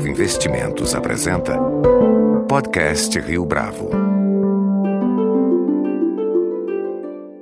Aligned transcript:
Bravo 0.00 0.08
Investimentos 0.08 0.94
apresenta 0.94 1.58
Podcast 2.48 3.20
Rio 3.20 3.44
Bravo. 3.44 3.90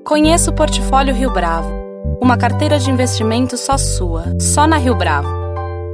Conheça 0.05 0.51
o 0.51 0.55
Portfólio 0.55 1.15
Rio 1.15 1.33
Bravo, 1.33 1.71
uma 2.21 2.37
carteira 2.37 2.81
de 2.81 2.91
investimentos 2.91 3.61
só 3.61 3.79
sua, 3.79 4.37
só 4.41 4.67
na 4.67 4.77
Rio 4.77 4.97
Bravo. 4.97 5.29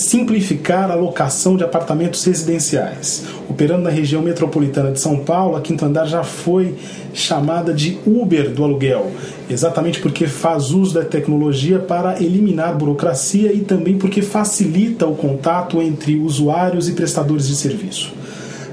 simplificar 0.03 0.91
a 0.91 0.95
locação 0.95 1.57
de 1.57 1.65
apartamentos 1.65 2.25
residenciais. 2.25 3.25
Operando 3.49 3.85
na 3.85 3.91
região 3.91 4.23
metropolitana 4.23 4.91
de 4.91 5.01
São 5.01 5.19
Paulo, 5.19 5.57
a 5.57 5.61
Quinto 5.61 5.85
Andar 5.85 6.07
já 6.07 6.25
foi 6.25 6.75
chamada 7.15 7.73
de 7.73 7.99
Uber 8.07 8.51
do 8.51 8.65
aluguel, 8.65 9.11
exatamente 9.49 10.01
porque 10.01 10.27
faz 10.27 10.71
uso 10.71 10.95
da 10.95 11.05
tecnologia 11.05 11.79
para 11.79 12.23
eliminar 12.23 12.77
burocracia 12.77 13.53
e 13.53 13.61
também 13.61 13.99
porque 13.99 14.23
facilita 14.23 15.07
o 15.07 15.15
contato 15.15 15.81
entre 15.81 16.17
usuários 16.17 16.89
e 16.89 16.93
prestadores 16.93 17.49
de 17.49 17.57
serviço 17.57 18.22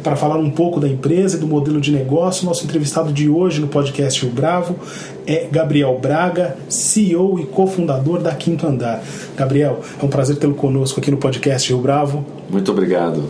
para 0.03 0.15
falar 0.15 0.37
um 0.37 0.49
pouco 0.49 0.79
da 0.79 0.87
empresa 0.87 1.37
e 1.37 1.39
do 1.39 1.47
modelo 1.47 1.79
de 1.79 1.91
negócio. 1.91 2.45
Nosso 2.45 2.63
entrevistado 2.63 3.11
de 3.11 3.29
hoje 3.29 3.61
no 3.61 3.67
podcast 3.67 4.21
Rio 4.21 4.31
Bravo 4.31 4.75
é 5.25 5.47
Gabriel 5.51 5.97
Braga, 6.01 6.57
CEO 6.67 7.39
e 7.39 7.45
cofundador 7.45 8.19
da 8.21 8.33
Quinto 8.33 8.65
Andar. 8.65 9.01
Gabriel, 9.35 9.81
é 10.01 10.05
um 10.05 10.09
prazer 10.09 10.37
tê-lo 10.37 10.55
conosco 10.55 10.99
aqui 10.99 11.11
no 11.11 11.17
podcast 11.17 11.69
Rio 11.69 11.81
Bravo. 11.81 12.25
Muito 12.49 12.71
obrigado. 12.71 13.29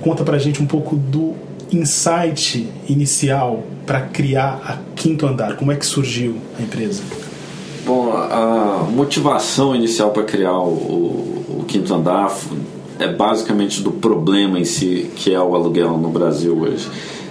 Conta 0.00 0.22
para 0.22 0.36
a 0.36 0.38
gente 0.38 0.62
um 0.62 0.66
pouco 0.66 0.96
do 0.96 1.34
insight 1.72 2.68
inicial 2.88 3.62
para 3.86 4.02
criar 4.02 4.60
a 4.64 4.78
Quinto 4.94 5.26
Andar. 5.26 5.56
Como 5.56 5.72
é 5.72 5.76
que 5.76 5.86
surgiu 5.86 6.36
a 6.58 6.62
empresa? 6.62 7.02
Bom, 7.84 8.12
a 8.12 8.86
motivação 8.90 9.74
inicial 9.74 10.10
para 10.10 10.22
criar 10.22 10.58
o, 10.58 11.60
o 11.60 11.64
Quinto 11.66 11.92
Andar 11.92 12.34
é 12.98 13.08
basicamente 13.08 13.82
do 13.82 13.90
problema 13.90 14.58
em 14.58 14.64
si 14.64 15.10
que 15.16 15.32
é 15.32 15.40
o 15.40 15.54
aluguel 15.54 15.96
no 15.98 16.08
Brasil 16.08 16.56
hoje. 16.58 16.88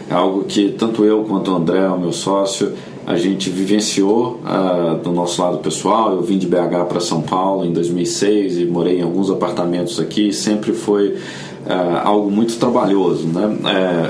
É 0.10 0.14
algo 0.14 0.44
que 0.44 0.70
tanto 0.70 1.04
eu 1.06 1.24
quanto 1.24 1.52
o 1.52 1.56
André, 1.56 1.88
o 1.88 1.98
meu 1.98 2.12
sócio, 2.12 2.74
a 3.06 3.16
gente 3.18 3.50
vivenciou 3.50 4.42
uh, 4.44 4.98
do 4.98 5.12
nosso 5.12 5.42
lado 5.42 5.58
pessoal. 5.58 6.14
Eu 6.14 6.22
vim 6.22 6.38
de 6.38 6.48
BH 6.48 6.86
para 6.88 7.00
São 7.00 7.22
Paulo 7.22 7.66
em 7.66 7.72
2006 7.72 8.60
e 8.60 8.66
morei 8.66 9.00
em 9.00 9.02
alguns 9.02 9.30
apartamentos 9.30 10.00
aqui. 10.00 10.32
Sempre 10.32 10.74
foi 10.74 11.10
uh, 11.10 12.02
algo 12.04 12.32
muito 12.32 12.58
trabalhoso. 12.58 13.28
Né? 13.28 13.58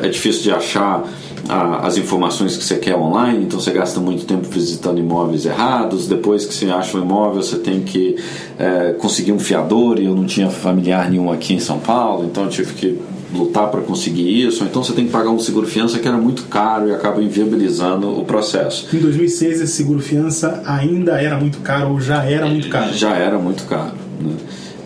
É, 0.03 0.07
é 0.07 0.09
difícil 0.09 0.43
de 0.43 0.51
achar 0.51 1.07
a, 1.47 1.85
as 1.85 1.97
informações 1.97 2.55
que 2.55 2.63
você 2.63 2.77
quer 2.77 2.95
online, 2.95 3.45
então 3.45 3.59
você 3.59 3.71
gasta 3.71 3.99
muito 3.99 4.25
tempo 4.25 4.47
visitando 4.49 4.99
imóveis 4.99 5.45
errados. 5.45 6.07
Depois 6.07 6.45
que 6.45 6.53
você 6.53 6.65
acha 6.67 6.97
o 6.97 7.01
imóvel, 7.01 7.41
você 7.41 7.57
tem 7.57 7.81
que 7.81 8.15
é, 8.57 8.93
conseguir 8.93 9.31
um 9.31 9.39
fiador 9.39 9.99
e 9.99 10.05
eu 10.05 10.15
não 10.15 10.25
tinha 10.25 10.49
familiar 10.49 11.09
nenhum 11.09 11.31
aqui 11.31 11.53
em 11.53 11.59
São 11.59 11.79
Paulo, 11.79 12.25
então 12.25 12.43
eu 12.43 12.49
tive 12.49 12.73
que 12.73 12.99
lutar 13.33 13.69
para 13.69 13.81
conseguir 13.81 14.45
isso. 14.45 14.63
Então 14.63 14.83
você 14.83 14.93
tem 14.93 15.05
que 15.05 15.11
pagar 15.11 15.31
um 15.31 15.39
seguro 15.39 15.67
fiança 15.67 15.99
que 15.99 16.07
era 16.07 16.17
muito 16.17 16.43
caro 16.43 16.87
e 16.87 16.91
acaba 16.93 17.21
inviabilizando 17.21 18.09
o 18.17 18.23
processo. 18.23 18.95
Em 18.95 18.99
2006 18.99 19.61
esse 19.61 19.73
seguro 19.73 19.99
fiança 19.99 20.61
ainda 20.65 21.21
era 21.21 21.37
muito 21.37 21.59
caro 21.59 21.91
ou 21.91 21.99
já 21.99 22.23
era 22.23 22.45
muito 22.45 22.69
caro? 22.69 22.93
Já 22.93 23.15
era 23.15 23.39
muito 23.39 23.63
caro. 23.65 23.93
Né? 24.21 24.35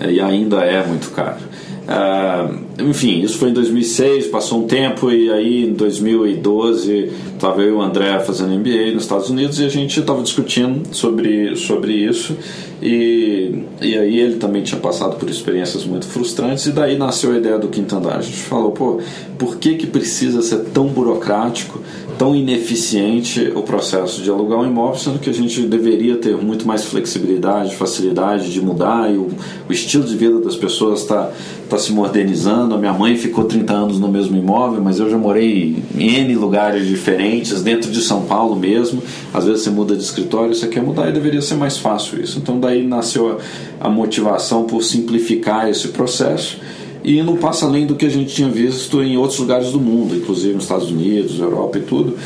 E 0.09 0.19
ainda 0.19 0.57
é 0.57 0.85
muito 0.85 1.09
caro. 1.11 1.46
Uh, 1.87 2.83
enfim, 2.89 3.21
isso 3.21 3.37
foi 3.37 3.49
em 3.49 3.53
2006, 3.53 4.27
passou 4.27 4.61
um 4.61 4.67
tempo 4.67 5.09
e 5.09 5.31
aí 5.31 5.63
em 5.67 5.73
2012 5.73 7.11
estava 7.33 7.61
eu 7.61 7.69
e 7.69 7.71
o 7.71 7.81
André 7.81 8.19
fazendo 8.19 8.51
MBA 8.59 8.91
nos 8.93 9.03
Estados 9.03 9.29
Unidos 9.29 9.57
e 9.61 9.65
a 9.65 9.69
gente 9.69 9.97
estava 9.97 10.21
discutindo 10.21 10.93
sobre, 10.93 11.55
sobre 11.55 11.93
isso 11.93 12.35
e, 12.81 13.63
e 13.81 13.97
aí 13.97 14.19
ele 14.19 14.35
também 14.35 14.63
tinha 14.63 14.81
passado 14.81 15.15
por 15.15 15.29
experiências 15.29 15.85
muito 15.85 16.05
frustrantes 16.07 16.65
e 16.65 16.71
daí 16.71 16.97
nasceu 16.97 17.31
a 17.31 17.37
ideia 17.37 17.57
do 17.57 17.69
quinto 17.69 17.95
andar. 17.95 18.17
A 18.17 18.21
gente 18.21 18.37
falou, 18.39 18.71
pô, 18.73 18.99
por 19.37 19.55
que, 19.55 19.75
que 19.75 19.87
precisa 19.87 20.41
ser 20.41 20.65
tão 20.73 20.87
burocrático 20.87 21.81
tão 22.17 22.35
ineficiente 22.35 23.51
o 23.55 23.61
processo 23.61 24.21
de 24.21 24.29
alugar 24.29 24.59
um 24.59 24.65
imóvel, 24.65 24.99
sendo 24.99 25.19
que 25.19 25.29
a 25.29 25.33
gente 25.33 25.61
deveria 25.61 26.17
ter 26.17 26.35
muito 26.35 26.67
mais 26.67 26.83
flexibilidade, 26.85 27.75
facilidade 27.75 28.51
de 28.51 28.61
mudar 28.61 29.11
e 29.13 29.17
o, 29.17 29.29
o 29.69 29.71
estilo 29.71 30.03
de 30.03 30.15
vida 30.15 30.39
das 30.39 30.55
pessoas 30.55 31.01
está 31.01 31.31
tá 31.69 31.77
se 31.77 31.91
modernizando. 31.91 32.73
A 32.73 32.77
minha 32.77 32.93
mãe 32.93 33.15
ficou 33.15 33.45
30 33.45 33.73
anos 33.73 33.99
no 33.99 34.07
mesmo 34.07 34.35
imóvel, 34.35 34.81
mas 34.81 34.99
eu 34.99 35.09
já 35.09 35.17
morei 35.17 35.83
em 35.95 36.15
N 36.15 36.35
lugares 36.35 36.87
diferentes, 36.87 37.61
dentro 37.61 37.91
de 37.91 38.01
São 38.01 38.23
Paulo 38.25 38.55
mesmo. 38.55 39.01
Às 39.33 39.45
vezes 39.45 39.63
você 39.63 39.69
muda 39.69 39.95
de 39.95 40.03
escritório, 40.03 40.55
você 40.55 40.67
quer 40.67 40.81
mudar 40.81 41.09
e 41.09 41.11
deveria 41.11 41.41
ser 41.41 41.55
mais 41.55 41.77
fácil 41.77 42.21
isso. 42.21 42.39
Então 42.39 42.59
daí 42.59 42.85
nasceu 42.85 43.39
a, 43.79 43.87
a 43.87 43.89
motivação 43.89 44.63
por 44.63 44.83
simplificar 44.83 45.69
esse 45.69 45.89
processo 45.89 46.59
e 47.07 47.23
não 47.23 47.37
passa 47.37 47.65
além 47.65 47.87
do 47.87 47.95
que 47.95 48.05
a 48.05 48.09
gente 48.09 48.35
tinha 48.35 48.49
visto 48.49 49.01
em 49.01 49.15
outros 49.15 49.39
lugares 49.39 49.71
do 49.71 49.79
mundo, 49.79 50.13
inclusive 50.13 50.53
nos 50.53 50.63
Estados 50.63 50.91
Unidos, 50.91 51.39
Europa 51.39 51.77
e 51.77 51.81
tudo, 51.81 52.17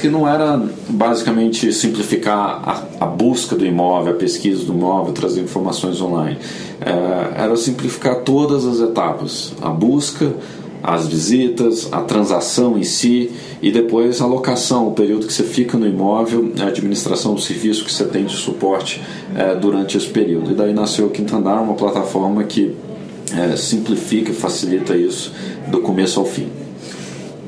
que 0.00 0.08
não 0.08 0.26
era 0.26 0.58
basicamente 0.88 1.70
simplificar 1.74 2.62
a, 2.64 3.04
a, 3.04 3.06
busca 3.06 3.54
do 3.54 3.66
imóvel, 3.66 4.14
a 4.14 4.16
pesquisa 4.16 4.64
do 4.64 4.72
imóvel, 4.72 5.12
trazer 5.12 5.42
informações 5.42 6.00
online. 6.00 6.38
É, 6.80 7.42
era 7.42 7.54
simplificar 7.54 8.20
todas 8.20 8.64
as 8.64 8.80
etapas: 8.80 9.52
a 9.60 9.68
busca, 9.68 10.32
as 10.82 11.06
visitas, 11.06 11.92
a 11.92 12.00
transação 12.00 12.78
em 12.78 12.82
si 12.82 13.30
e 13.60 13.70
depois 13.70 14.22
a 14.22 14.26
locação, 14.26 14.88
o 14.88 14.92
período 14.92 15.26
que 15.26 15.34
você 15.34 15.44
fica 15.44 15.76
no 15.76 15.86
imóvel, 15.86 16.50
a 16.62 16.68
administração 16.68 17.34
do 17.34 17.42
serviço 17.42 17.84
que 17.84 17.92
você 17.92 18.04
tem 18.04 18.24
de 18.24 18.36
suporte 18.36 19.02
é, 19.36 19.54
durante 19.54 19.98
esse 19.98 20.08
período. 20.08 20.52
E 20.52 20.54
daí 20.54 20.72
nasceu 20.72 21.08
o 21.08 21.10
Quinto 21.10 21.36
Andar, 21.36 21.60
uma 21.60 21.74
plataforma 21.74 22.42
que 22.44 22.74
é, 23.36 23.56
simplifica 23.56 24.30
e 24.30 24.34
facilita 24.34 24.96
isso 24.96 25.32
do 25.68 25.80
começo 25.80 26.18
ao 26.20 26.26
fim. 26.26 26.48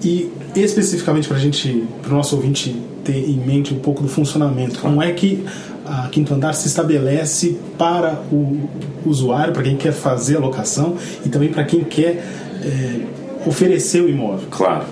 E 0.05 0.31
especificamente 0.55 1.29
para 1.29 1.37
a 1.37 1.41
gente, 1.41 1.85
para 2.03 2.13
o 2.13 2.17
nosso 2.17 2.37
ouvinte 2.37 2.77
ter 3.05 3.29
em 3.29 3.37
mente 3.37 3.73
um 3.75 3.79
pouco 3.79 4.03
do 4.03 4.09
funcionamento, 4.09 4.79
como 4.81 5.03
é 5.03 5.13
que 5.13 5.45
a 5.85 6.09
Quinto 6.09 6.35
Andar 6.35 6.55
se 6.55 6.69
estabelece 6.69 7.59
para 7.77 8.23
o 8.31 8.69
usuário, 9.05 9.53
para 9.53 9.63
quem 9.63 9.77
quer 9.77 9.93
fazer 9.93 10.37
a 10.37 10.41
locação 10.41 10.97
e 11.25 11.29
também 11.29 11.49
para 11.49 11.65
quem 11.65 11.83
quer 11.83 12.25
é, 12.63 13.01
oferecer 13.47 14.03
o 14.03 14.09
imóvel? 14.09 14.47
Claro. 14.51 14.85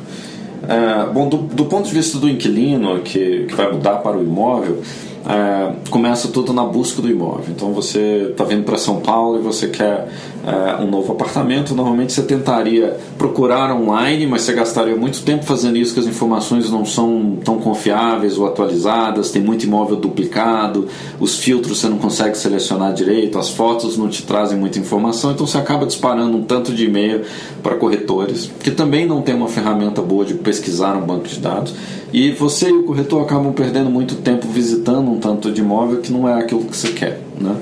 É, 0.68 1.12
bom, 1.12 1.28
do, 1.28 1.38
do, 1.38 1.64
ponto 1.64 1.88
de 1.88 1.94
vista 1.94 2.18
do 2.18 2.28
inquilino 2.28 3.00
que, 3.00 3.46
que 3.46 3.54
vai 3.54 3.72
mudar 3.72 3.96
para 3.96 4.16
o 4.16 4.22
imóvel, 4.22 4.82
é, 5.26 5.72
começa 5.90 6.28
tudo 6.28 6.52
na 6.52 6.64
busca 6.64 7.02
do 7.02 7.10
imóvel. 7.10 7.46
Então 7.50 7.72
você 7.72 8.28
está 8.30 8.44
vindo 8.44 8.64
para 8.64 8.78
São 8.78 9.00
Paulo 9.00 9.38
e 9.38 9.42
você 9.42 9.68
quer 9.68 10.08
é, 10.46 10.82
um 10.82 10.90
novo 10.90 11.12
apartamento. 11.12 11.74
Normalmente 11.74 12.12
você 12.12 12.22
tentaria 12.22 12.96
procurar 13.18 13.74
online, 13.74 14.26
mas 14.26 14.42
você 14.42 14.52
gastaria 14.52 14.96
muito 14.96 15.22
tempo 15.22 15.44
fazendo 15.44 15.76
isso, 15.76 15.92
que 15.92 16.00
as 16.00 16.06
informações 16.06 16.70
não 16.70 16.84
são 16.84 17.38
tão 17.44 17.58
confiáveis 17.58 18.38
ou 18.38 18.46
atualizadas. 18.46 19.30
Tem 19.30 19.42
muito 19.42 19.64
imóvel 19.64 19.96
duplicado, 19.96 20.88
os 21.18 21.38
filtros 21.38 21.80
você 21.80 21.88
não 21.88 21.98
consegue 21.98 22.36
selecionar 22.36 22.92
direito, 22.94 23.38
as 23.38 23.50
fotos 23.50 23.96
não 23.98 24.08
te 24.08 24.22
trazem 24.22 24.58
muita 24.58 24.78
informação. 24.78 25.32
Então 25.32 25.46
você 25.46 25.58
acaba 25.58 25.84
disparando 25.86 26.36
um 26.36 26.42
tanto 26.42 26.72
de 26.72 26.86
e-mail 26.86 27.22
para 27.62 27.76
corretores, 27.76 28.50
que 28.62 28.70
também 28.70 29.06
não 29.06 29.20
tem 29.20 29.34
uma 29.34 29.48
ferramenta 29.48 30.00
boa 30.00 30.24
de 30.24 30.34
pesquisar 30.34 30.96
um 30.96 31.02
banco 31.02 31.28
de 31.28 31.38
dados. 31.38 31.74
E 32.12 32.32
você 32.32 32.68
e 32.68 32.72
o 32.72 32.82
corretor 32.82 33.22
acabam 33.22 33.52
perdendo 33.52 33.88
muito 33.88 34.16
tempo 34.16 34.48
visitando 34.48 35.09
um 35.10 35.18
tanto 35.18 35.50
de 35.50 35.60
imóvel 35.60 36.00
que 36.00 36.12
não 36.12 36.28
é 36.28 36.40
aquilo 36.40 36.64
que 36.64 36.76
você 36.76 36.88
quer. 36.88 37.20
Né? 37.38 37.56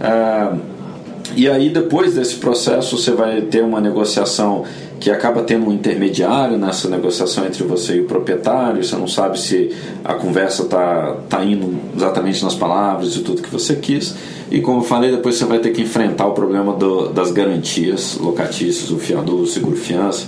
É, 0.00 0.56
e 1.34 1.48
aí, 1.48 1.70
depois 1.70 2.14
desse 2.14 2.36
processo, 2.36 2.96
você 2.96 3.12
vai 3.12 3.40
ter 3.42 3.62
uma 3.62 3.80
negociação 3.80 4.64
que 5.00 5.10
acaba 5.10 5.42
tendo 5.42 5.66
um 5.66 5.72
intermediário 5.72 6.56
nessa 6.56 6.88
negociação 6.88 7.44
entre 7.44 7.64
você 7.64 7.96
e 7.96 8.00
o 8.02 8.04
proprietário. 8.04 8.84
Você 8.84 8.94
não 8.94 9.08
sabe 9.08 9.40
se 9.40 9.74
a 10.04 10.14
conversa 10.14 10.62
está 10.62 11.16
tá 11.28 11.44
indo 11.44 11.74
exatamente 11.96 12.44
nas 12.44 12.54
palavras 12.54 13.16
e 13.16 13.20
tudo 13.20 13.42
que 13.42 13.50
você 13.50 13.74
quis. 13.74 14.14
E 14.48 14.60
como 14.60 14.78
eu 14.80 14.84
falei, 14.84 15.10
depois 15.10 15.34
você 15.34 15.44
vai 15.44 15.58
ter 15.58 15.70
que 15.70 15.82
enfrentar 15.82 16.26
o 16.26 16.32
problema 16.32 16.72
do, 16.74 17.08
das 17.08 17.32
garantias 17.32 18.16
locatícias, 18.20 18.90
o 18.90 18.98
fiador, 18.98 19.40
o 19.40 19.46
seguro-fiança. 19.46 20.26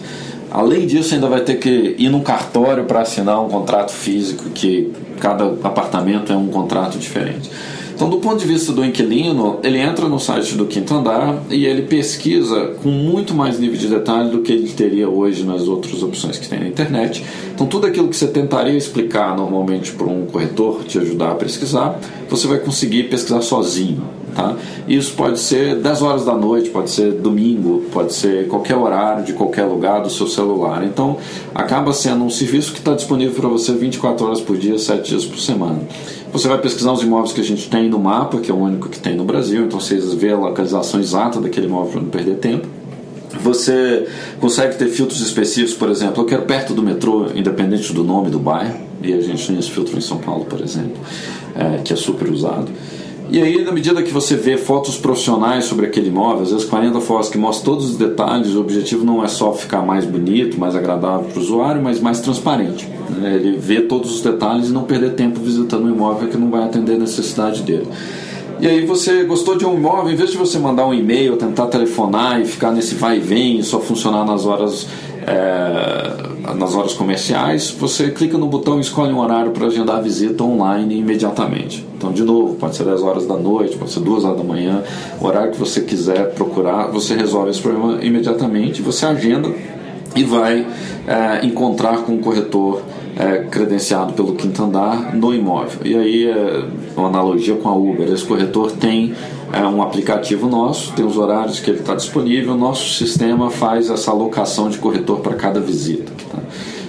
Além 0.54 0.86
disso, 0.86 1.12
ainda 1.14 1.26
vai 1.26 1.40
ter 1.40 1.56
que 1.56 1.96
ir 1.98 2.08
num 2.08 2.20
cartório 2.20 2.84
para 2.84 3.00
assinar 3.00 3.44
um 3.44 3.48
contrato 3.48 3.90
físico, 3.90 4.50
que 4.50 4.92
cada 5.18 5.46
apartamento 5.46 6.32
é 6.32 6.36
um 6.36 6.46
contrato 6.46 6.96
diferente. 6.96 7.50
Então, 7.92 8.08
do 8.08 8.18
ponto 8.18 8.38
de 8.38 8.46
vista 8.46 8.72
do 8.72 8.84
inquilino, 8.84 9.58
ele 9.64 9.78
entra 9.78 10.08
no 10.08 10.20
site 10.20 10.54
do 10.54 10.66
quinto 10.66 10.94
andar 10.94 11.42
e 11.50 11.66
ele 11.66 11.82
pesquisa 11.82 12.72
com 12.80 12.88
muito 12.88 13.34
mais 13.34 13.58
nível 13.58 13.76
de 13.76 13.88
detalhe 13.88 14.30
do 14.30 14.42
que 14.42 14.52
ele 14.52 14.68
teria 14.68 15.08
hoje 15.08 15.44
nas 15.44 15.66
outras 15.66 16.04
opções 16.04 16.38
que 16.38 16.48
tem 16.48 16.60
na 16.60 16.68
internet. 16.68 17.24
Então, 17.52 17.66
tudo 17.66 17.88
aquilo 17.88 18.06
que 18.06 18.16
você 18.16 18.28
tentaria 18.28 18.76
explicar 18.76 19.36
normalmente 19.36 19.90
para 19.90 20.06
um 20.06 20.26
corretor, 20.26 20.84
te 20.84 21.00
ajudar 21.00 21.32
a 21.32 21.34
pesquisar, 21.34 21.98
você 22.30 22.46
vai 22.46 22.60
conseguir 22.60 23.04
pesquisar 23.04 23.42
sozinho. 23.42 24.04
Tá? 24.34 24.56
Isso 24.88 25.12
pode 25.14 25.38
ser 25.38 25.76
10 25.76 26.02
horas 26.02 26.24
da 26.24 26.34
noite, 26.34 26.70
pode 26.70 26.90
ser 26.90 27.12
domingo, 27.12 27.84
pode 27.92 28.12
ser 28.12 28.48
qualquer 28.48 28.76
horário, 28.76 29.24
de 29.24 29.32
qualquer 29.32 29.64
lugar 29.64 30.02
do 30.02 30.10
seu 30.10 30.26
celular. 30.26 30.84
Então, 30.84 31.18
acaba 31.54 31.92
sendo 31.92 32.24
um 32.24 32.30
serviço 32.30 32.72
que 32.72 32.78
está 32.78 32.94
disponível 32.94 33.34
para 33.34 33.48
você 33.48 33.72
24 33.72 34.26
horas 34.26 34.40
por 34.40 34.56
dia, 34.56 34.76
7 34.76 35.08
dias 35.08 35.24
por 35.24 35.38
semana. 35.38 35.78
Você 36.32 36.48
vai 36.48 36.58
pesquisar 36.58 36.90
os 36.90 37.00
imóveis 37.00 37.32
que 37.32 37.40
a 37.40 37.44
gente 37.44 37.70
tem 37.70 37.88
no 37.88 38.00
mapa, 38.00 38.38
que 38.38 38.50
é 38.50 38.54
o 38.54 38.58
único 38.58 38.88
que 38.88 38.98
tem 38.98 39.14
no 39.14 39.24
Brasil, 39.24 39.66
então 39.66 39.78
vocês 39.78 40.12
vê 40.14 40.32
a 40.32 40.36
localização 40.36 40.98
exata 40.98 41.40
daquele 41.40 41.66
imóvel 41.66 41.92
para 41.92 42.00
não 42.00 42.08
perder 42.08 42.34
tempo. 42.38 42.66
Você 43.40 44.06
consegue 44.40 44.76
ter 44.76 44.88
filtros 44.88 45.20
específicos, 45.20 45.74
por 45.74 45.90
exemplo, 45.90 46.22
eu 46.22 46.26
quero 46.26 46.42
perto 46.42 46.74
do 46.74 46.82
metrô, 46.82 47.26
independente 47.36 47.92
do 47.92 48.02
nome 48.02 48.30
do 48.30 48.38
bairro, 48.40 48.80
e 49.00 49.12
a 49.12 49.20
gente 49.20 49.46
tem 49.46 49.58
esse 49.58 49.70
filtro 49.70 49.96
em 49.96 50.00
São 50.00 50.18
Paulo, 50.18 50.44
por 50.44 50.60
exemplo, 50.60 50.96
é, 51.54 51.78
que 51.82 51.92
é 51.92 51.96
super 51.96 52.28
usado. 52.28 52.66
E 53.34 53.42
aí, 53.42 53.64
na 53.64 53.72
medida 53.72 54.00
que 54.00 54.12
você 54.12 54.36
vê 54.36 54.56
fotos 54.56 54.96
profissionais 54.96 55.64
sobre 55.64 55.86
aquele 55.86 56.06
imóvel, 56.06 56.44
às 56.44 56.52
vezes 56.52 56.64
40 56.66 57.00
fotos 57.00 57.28
que 57.28 57.36
mostram 57.36 57.74
todos 57.74 57.90
os 57.90 57.96
detalhes, 57.96 58.54
o 58.54 58.60
objetivo 58.60 59.04
não 59.04 59.24
é 59.24 59.26
só 59.26 59.52
ficar 59.52 59.82
mais 59.82 60.04
bonito, 60.04 60.56
mais 60.56 60.76
agradável 60.76 61.26
para 61.26 61.40
o 61.40 61.42
usuário, 61.42 61.82
mas 61.82 61.98
mais 61.98 62.20
transparente. 62.20 62.88
Né? 63.10 63.34
Ele 63.34 63.58
vê 63.58 63.80
todos 63.80 64.14
os 64.14 64.22
detalhes 64.22 64.68
e 64.68 64.72
não 64.72 64.84
perder 64.84 65.14
tempo 65.14 65.40
visitando 65.40 65.86
um 65.86 65.90
imóvel 65.92 66.28
que 66.28 66.36
não 66.36 66.48
vai 66.48 66.62
atender 66.62 66.94
a 66.94 66.98
necessidade 66.98 67.62
dele. 67.62 67.88
E 68.60 68.68
aí 68.68 68.86
você 68.86 69.24
gostou 69.24 69.58
de 69.58 69.66
um 69.66 69.74
imóvel, 69.74 70.12
em 70.12 70.16
vez 70.16 70.30
de 70.30 70.36
você 70.36 70.56
mandar 70.60 70.86
um 70.86 70.94
e-mail, 70.94 71.36
tentar 71.36 71.66
telefonar 71.66 72.40
e 72.40 72.44
ficar 72.44 72.70
nesse 72.70 72.94
vai 72.94 73.16
e 73.16 73.20
vem, 73.20 73.60
só 73.64 73.80
funcionar 73.80 74.24
nas 74.24 74.46
horas 74.46 74.86
é, 75.26 76.54
nas 76.54 76.74
horas 76.74 76.92
comerciais, 76.92 77.70
você 77.70 78.10
clica 78.10 78.36
no 78.36 78.46
botão 78.46 78.78
e 78.78 78.80
escolhe 78.80 79.12
um 79.12 79.18
horário 79.18 79.50
para 79.52 79.66
agendar 79.66 79.96
a 79.96 80.00
visita 80.00 80.44
online 80.44 80.98
imediatamente. 80.98 81.86
Então, 81.96 82.12
de 82.12 82.22
novo, 82.22 82.54
pode 82.56 82.76
ser 82.76 82.84
10 82.84 83.02
horas 83.02 83.26
da 83.26 83.36
noite, 83.36 83.76
pode 83.76 83.90
ser 83.90 84.00
2 84.00 84.24
horas 84.24 84.38
da 84.38 84.44
manhã, 84.44 84.82
o 85.20 85.26
horário 85.26 85.52
que 85.52 85.58
você 85.58 85.80
quiser 85.80 86.34
procurar, 86.34 86.88
você 86.88 87.14
resolve 87.14 87.50
esse 87.50 87.60
problema 87.60 87.98
imediatamente, 88.02 88.82
você 88.82 89.06
agenda 89.06 89.50
e 90.14 90.22
vai 90.22 90.66
é, 91.06 91.44
encontrar 91.44 91.98
com 91.98 92.14
o 92.14 92.18
corretor 92.18 92.82
é, 93.16 93.44
credenciado 93.50 94.12
pelo 94.12 94.34
quinto 94.34 94.62
andar 94.62 95.14
no 95.14 95.34
imóvel. 95.34 95.80
E 95.84 95.96
aí, 95.96 96.28
é 96.28 96.64
uma 96.96 97.08
analogia 97.08 97.56
com 97.56 97.68
a 97.68 97.76
Uber, 97.76 98.10
esse 98.12 98.24
corretor 98.24 98.72
tem 98.72 99.14
é, 99.52 99.62
um 99.62 99.82
aplicativo 99.82 100.48
nosso, 100.48 100.92
tem 100.92 101.04
os 101.04 101.16
horários 101.16 101.60
que 101.60 101.70
ele 101.70 101.80
está 101.80 101.94
disponível, 101.94 102.56
nosso 102.56 102.94
sistema 102.94 103.50
faz 103.50 103.90
essa 103.90 104.10
alocação 104.10 104.68
de 104.68 104.78
corretor 104.78 105.20
para 105.20 105.34
cada 105.34 105.60
visita. 105.60 106.12
Tá? 106.30 106.38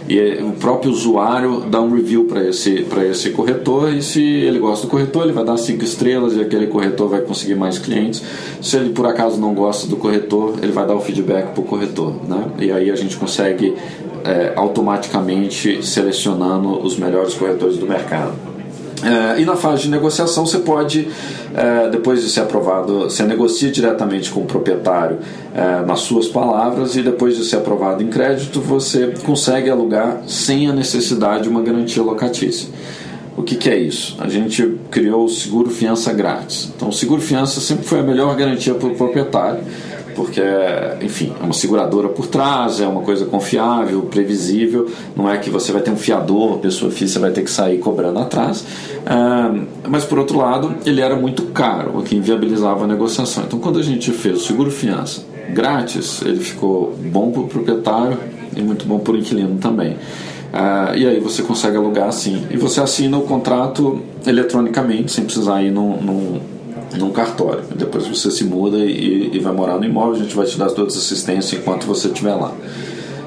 E 0.07 0.19
o 0.43 0.51
próprio 0.51 0.91
usuário 0.91 1.61
dá 1.61 1.81
um 1.81 1.91
review 1.91 2.25
para 2.25 2.47
esse, 2.47 2.85
esse 3.09 3.31
corretor 3.31 3.91
e 3.91 4.03
se 4.03 4.21
ele 4.21 4.59
gosta 4.59 4.85
do 4.85 4.91
corretor, 4.91 5.23
ele 5.23 5.33
vai 5.33 5.43
dar 5.43 5.57
cinco 5.57 5.83
estrelas 5.83 6.35
e 6.35 6.41
aquele 6.41 6.67
corretor 6.67 7.09
vai 7.09 7.21
conseguir 7.21 7.55
mais 7.55 7.79
clientes. 7.79 8.21
Se 8.61 8.77
ele 8.77 8.91
por 8.91 9.07
acaso 9.07 9.39
não 9.39 9.55
gosta 9.55 9.87
do 9.87 9.95
corretor, 9.95 10.59
ele 10.61 10.71
vai 10.71 10.85
dar 10.85 10.93
o 10.95 11.01
feedback 11.01 11.53
para 11.53 11.61
o 11.61 11.63
corretor. 11.63 12.13
Né? 12.27 12.45
E 12.59 12.71
aí 12.71 12.91
a 12.91 12.95
gente 12.95 13.17
consegue 13.17 13.73
é, 14.25 14.53
automaticamente 14.55 15.85
selecionando 15.85 16.81
os 16.81 16.97
melhores 16.97 17.35
corretores 17.35 17.77
do 17.77 17.85
mercado. 17.85 18.33
É, 19.03 19.39
e 19.39 19.45
na 19.45 19.55
fase 19.55 19.83
de 19.83 19.89
negociação 19.89 20.45
você 20.45 20.57
pode, 20.59 21.07
é, 21.53 21.89
depois 21.89 22.23
de 22.23 22.29
ser 22.29 22.39
aprovado, 22.39 23.01
você 23.01 23.23
negocia 23.23 23.69
diretamente 23.69 24.31
com 24.31 24.39
o 24.39 24.45
proprietário 24.45 25.19
é, 25.53 25.85
nas 25.85 25.99
suas 25.99 26.27
palavras 26.27 26.95
e 26.95 27.03
depois 27.03 27.37
de 27.37 27.45
ser 27.45 27.57
aprovado 27.57 28.01
em 28.01 28.07
crédito 28.07 28.59
você 28.59 29.13
consegue 29.23 29.69
alugar 29.69 30.23
sem 30.25 30.67
a 30.67 30.73
necessidade 30.73 31.43
de 31.43 31.49
uma 31.49 31.61
garantia 31.61 32.01
locatícia. 32.01 32.69
O 33.37 33.43
que, 33.43 33.55
que 33.55 33.69
é 33.69 33.77
isso? 33.77 34.15
A 34.19 34.29
gente 34.29 34.77
criou 34.89 35.25
o 35.25 35.29
seguro 35.29 35.69
fiança 35.69 36.13
grátis. 36.13 36.71
Então, 36.73 36.87
o 36.87 36.93
seguro 36.93 37.21
fiança 37.21 37.59
sempre 37.59 37.85
foi 37.85 37.99
a 37.99 38.03
melhor 38.03 38.33
garantia 38.35 38.73
para 38.73 38.87
o 38.87 38.95
proprietário 38.95 39.59
porque, 40.15 40.41
enfim, 41.01 41.33
é 41.39 41.43
uma 41.43 41.53
seguradora 41.53 42.09
por 42.09 42.27
trás, 42.27 42.79
é 42.79 42.87
uma 42.87 43.01
coisa 43.01 43.25
confiável, 43.25 44.01
previsível, 44.03 44.89
não 45.15 45.29
é 45.29 45.37
que 45.37 45.49
você 45.49 45.71
vai 45.71 45.81
ter 45.81 45.91
um 45.91 45.97
fiador, 45.97 46.59
pessoa 46.59 46.91
física 46.91 47.19
vai 47.19 47.31
ter 47.31 47.43
que 47.43 47.51
sair 47.51 47.79
cobrando 47.79 48.19
atrás. 48.19 48.65
mas, 49.87 50.05
por 50.05 50.17
outro 50.17 50.37
lado, 50.37 50.75
ele 50.85 51.01
era 51.01 51.15
muito 51.15 51.43
caro, 51.47 51.99
o 51.99 52.03
que 52.03 52.15
inviabilizava 52.15 52.85
a 52.85 52.87
negociação. 52.87 53.43
Então, 53.45 53.59
quando 53.59 53.79
a 53.79 53.83
gente 53.83 54.11
fez 54.11 54.37
o 54.37 54.39
seguro-fiança 54.39 55.23
grátis, 55.53 56.21
ele 56.21 56.39
ficou 56.39 56.95
bom 56.97 57.31
para 57.31 57.41
o 57.41 57.47
proprietário 57.47 58.17
e 58.55 58.61
muito 58.61 58.85
bom 58.85 58.99
para 58.99 59.13
o 59.13 59.17
inquilino 59.17 59.57
também. 59.57 59.93
Uh, 59.93 60.95
e 60.95 61.05
aí 61.05 61.19
você 61.19 61.43
consegue 61.43 61.75
alugar 61.75 62.07
assim. 62.07 62.47
E 62.49 62.57
você 62.57 62.79
assina 62.79 63.17
o 63.17 63.23
contrato 63.23 64.01
eletronicamente, 64.25 65.11
sem 65.11 65.25
precisar 65.25 65.61
ir 65.61 65.71
num, 65.71 66.01
num, 66.01 66.41
num 66.97 67.11
cartório. 67.11 67.63
Depois 67.75 68.07
você 68.07 68.31
se 68.31 68.43
muda 68.43 68.77
e, 68.77 69.31
e 69.33 69.39
vai 69.39 69.53
morar 69.53 69.77
no 69.77 69.85
imóvel, 69.85 70.13
a 70.13 70.23
gente 70.23 70.35
vai 70.35 70.45
te 70.45 70.57
dar 70.57 70.67
toda 70.67 70.83
a 70.83 70.87
assistência 70.87 71.57
enquanto 71.57 71.85
você 71.85 72.07
estiver 72.07 72.33
lá. 72.33 72.53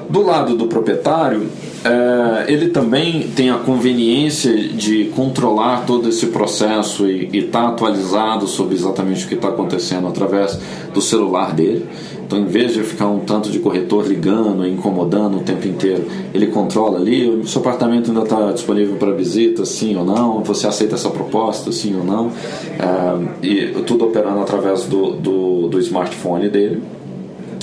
Do 0.09 0.23
lado 0.23 0.55
do 0.55 0.65
proprietário, 0.65 1.47
é, 1.85 2.51
ele 2.51 2.69
também 2.69 3.29
tem 3.35 3.51
a 3.51 3.59
conveniência 3.59 4.51
de 4.69 5.05
controlar 5.15 5.85
todo 5.85 6.09
esse 6.09 6.27
processo 6.27 7.07
e 7.07 7.29
estar 7.37 7.61
tá 7.61 7.67
atualizado 7.67 8.47
sobre 8.47 8.73
exatamente 8.73 9.25
o 9.25 9.27
que 9.27 9.35
está 9.35 9.49
acontecendo 9.49 10.07
através 10.07 10.59
do 10.93 11.01
celular 11.01 11.53
dele. 11.53 11.85
Então, 12.29 12.37
em 12.37 12.45
vez 12.45 12.75
de 12.75 12.83
ficar 12.83 13.07
um 13.07 13.21
tanto 13.21 13.49
de 13.49 13.57
corretor 13.57 14.05
ligando 14.05 14.63
e 14.63 14.69
incomodando 14.71 15.37
o 15.37 15.39
tempo 15.39 15.67
inteiro, 15.67 16.05
ele 16.31 16.45
controla 16.45 16.99
ali: 16.99 17.27
o 17.27 17.47
seu 17.47 17.59
apartamento 17.59 18.11
ainda 18.11 18.21
está 18.21 18.51
disponível 18.51 18.97
para 18.97 19.11
visita, 19.13 19.65
sim 19.65 19.95
ou 19.95 20.05
não? 20.05 20.43
Você 20.43 20.67
aceita 20.67 20.93
essa 20.93 21.09
proposta, 21.09 21.71
sim 21.71 21.95
ou 21.97 22.03
não? 22.03 22.31
É, 22.77 23.47
e 23.47 23.81
tudo 23.81 24.05
operando 24.05 24.41
através 24.41 24.83
do, 24.83 25.13
do, 25.13 25.67
do 25.69 25.79
smartphone 25.79 26.49
dele. 26.49 26.83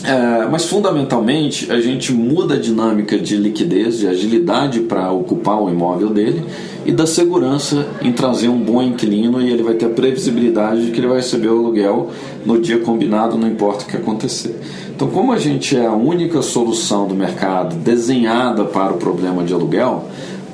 É, 0.06 0.47
mas 0.49 0.67
fundamentalmente 0.67 1.70
a 1.73 1.81
gente 1.81 2.12
muda 2.12 2.55
a 2.55 2.58
dinâmica 2.58 3.19
de 3.19 3.37
liquidez, 3.37 3.99
de 3.99 4.06
agilidade 4.06 4.81
para 4.81 5.11
ocupar 5.11 5.61
o 5.61 5.69
imóvel 5.69 6.11
dele 6.11 6.44
e 6.85 6.93
da 6.93 7.08
segurança 7.08 7.85
em 8.00 8.12
trazer 8.12 8.49
um 8.49 8.58
bom 8.58 8.81
inquilino 8.81 9.43
e 9.43 9.50
ele 9.50 9.64
vai 9.64 9.75
ter 9.75 9.87
a 9.87 9.88
previsibilidade 9.88 10.87
de 10.87 10.93
que 10.93 11.00
ele 11.00 11.08
vai 11.08 11.17
receber 11.17 11.49
o 11.49 11.58
aluguel 11.58 12.11
no 12.44 12.61
dia 12.61 12.79
combinado, 12.79 13.37
não 13.37 13.49
importa 13.49 13.82
o 13.82 13.88
que 13.88 13.97
acontecer. 13.97 14.56
Então, 14.94 15.08
como 15.08 15.32
a 15.32 15.38
gente 15.38 15.76
é 15.76 15.85
a 15.85 15.93
única 15.93 16.41
solução 16.41 17.09
do 17.09 17.14
mercado 17.14 17.75
desenhada 17.75 18.64
para 18.64 18.93
o 18.93 18.99
problema 18.99 19.43
de 19.43 19.52
aluguel, 19.52 20.05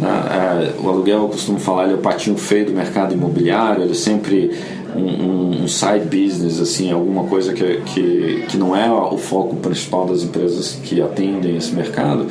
né, 0.00 0.08
é, 0.08 0.82
o 0.82 0.88
aluguel, 0.88 1.19
eu 1.19 1.28
costumo 1.28 1.58
falar, 1.58 1.84
ele 1.84 1.93
é 1.93 1.96
o 1.96 1.98
patinho 1.98 2.37
feio 2.38 2.66
do 2.66 2.72
mercado 2.72 3.12
imobiliário, 3.12 3.84
ele 3.84 3.94
sempre 3.94 4.50
um, 4.97 5.62
um, 5.62 5.69
side 5.69 6.05
business, 6.05 6.61
assim, 6.61 6.93
alguma 6.93 7.25
coisa 7.25 7.53
que, 7.53 7.81
que, 7.82 8.44
que 8.49 8.56
não 8.56 8.77
é 8.77 8.91
o 8.91 9.17
foco 9.17 9.56
principal 9.56 10.06
das 10.06 10.22
empresas 10.22 10.79
que 10.82 11.01
atendem 11.01 11.56
esse 11.56 11.72
mercado, 11.75 12.27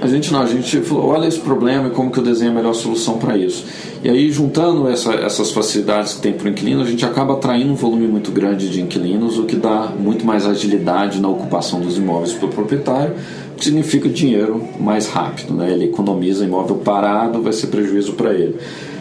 a 0.00 0.06
gente 0.06 0.32
não, 0.32 0.42
a 0.42 0.46
gente 0.46 0.80
falou, 0.82 1.06
olha 1.06 1.26
esse 1.26 1.38
problema 1.38 1.88
e 1.88 1.90
como 1.90 2.10
que 2.10 2.18
eu 2.18 2.24
desenho 2.24 2.50
a 2.50 2.54
melhor 2.54 2.74
solução 2.74 3.18
para 3.18 3.36
isso. 3.36 3.64
E 4.04 4.10
aí, 4.10 4.30
juntando 4.30 4.88
essa, 4.88 5.14
essas 5.14 5.50
facilidades 5.50 6.14
que 6.14 6.20
tem 6.20 6.32
para 6.32 6.46
o 6.46 6.48
inquilino, 6.48 6.82
a 6.82 6.84
gente 6.84 7.04
acaba 7.04 7.34
atraindo 7.34 7.72
um 7.72 7.74
volume 7.74 8.06
muito 8.06 8.30
grande 8.30 8.68
de 8.68 8.80
inquilinos, 8.80 9.38
o 9.38 9.44
que 9.44 9.56
dá 9.56 9.90
muito 9.98 10.24
mais 10.24 10.46
agilidade 10.46 11.20
na 11.20 11.28
ocupação 11.28 11.80
dos 11.80 11.96
imóveis 11.96 12.32
para 12.32 12.46
o 12.46 12.50
proprietário, 12.50 13.14
que 13.56 13.64
significa 13.64 14.08
dinheiro 14.08 14.62
mais 14.78 15.08
rápido. 15.08 15.54
Né? 15.54 15.72
Ele 15.72 15.86
economiza 15.86 16.44
imóvel 16.44 16.76
parado, 16.76 17.40
vai 17.42 17.52
ser 17.52 17.68
prejuízo 17.68 18.12
para 18.12 18.34
ele. 18.34 18.56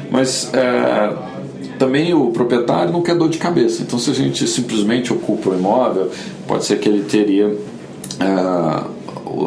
Mas 0.10 0.50
é, 0.54 1.14
também 1.78 2.14
o 2.14 2.32
proprietário 2.32 2.92
não 2.92 3.02
quer 3.02 3.16
dor 3.16 3.30
de 3.30 3.38
cabeça. 3.38 3.82
Então, 3.82 3.98
se 4.00 4.10
a 4.10 4.14
gente 4.14 4.48
simplesmente 4.48 5.12
ocupa 5.12 5.50
o 5.50 5.56
imóvel, 5.56 6.10
pode 6.48 6.66
ser 6.66 6.80
que 6.80 6.90
ele 6.90 7.04
teria. 7.04 7.56
É, 8.20 8.96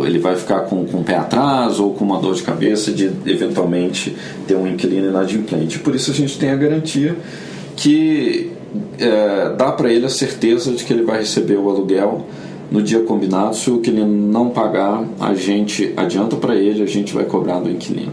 ele 0.05 0.19
vai 0.19 0.37
ficar 0.37 0.61
com, 0.61 0.85
com 0.85 0.99
o 0.99 1.05
pé 1.05 1.17
atrás 1.17 1.81
ou 1.81 1.95
com 1.95 2.05
uma 2.05 2.19
dor 2.19 2.35
de 2.35 2.43
cabeça 2.43 2.93
de 2.93 3.11
eventualmente 3.25 4.15
ter 4.47 4.55
um 4.55 4.67
inquilino 4.67 5.09
inadimplente. 5.09 5.79
Por 5.79 5.95
isso 5.95 6.11
a 6.11 6.15
gente 6.15 6.39
tem 6.39 6.51
a 6.51 6.57
garantia 6.57 7.17
que 7.75 8.53
é, 8.99 9.55
dá 9.57 9.73
para 9.73 9.91
ele 9.91 10.05
a 10.05 10.11
certeza 10.11 10.73
de 10.73 10.85
que 10.85 10.93
ele 10.93 11.05
vai 11.05 11.21
receber 11.21 11.57
o 11.57 11.71
aluguel 11.71 12.27
no 12.71 12.83
dia 12.83 13.01
combinado. 13.01 13.57
Se 13.57 13.71
o 13.71 13.77
inquilino 13.77 14.07
não 14.07 14.51
pagar, 14.51 15.05
a 15.19 15.35
gente 15.35 15.93
adianta 15.97 16.37
para 16.37 16.55
ele, 16.55 16.83
a 16.83 16.87
gente 16.87 17.15
vai 17.15 17.25
cobrar 17.25 17.61
do 17.61 17.71
inquilino. 17.71 18.13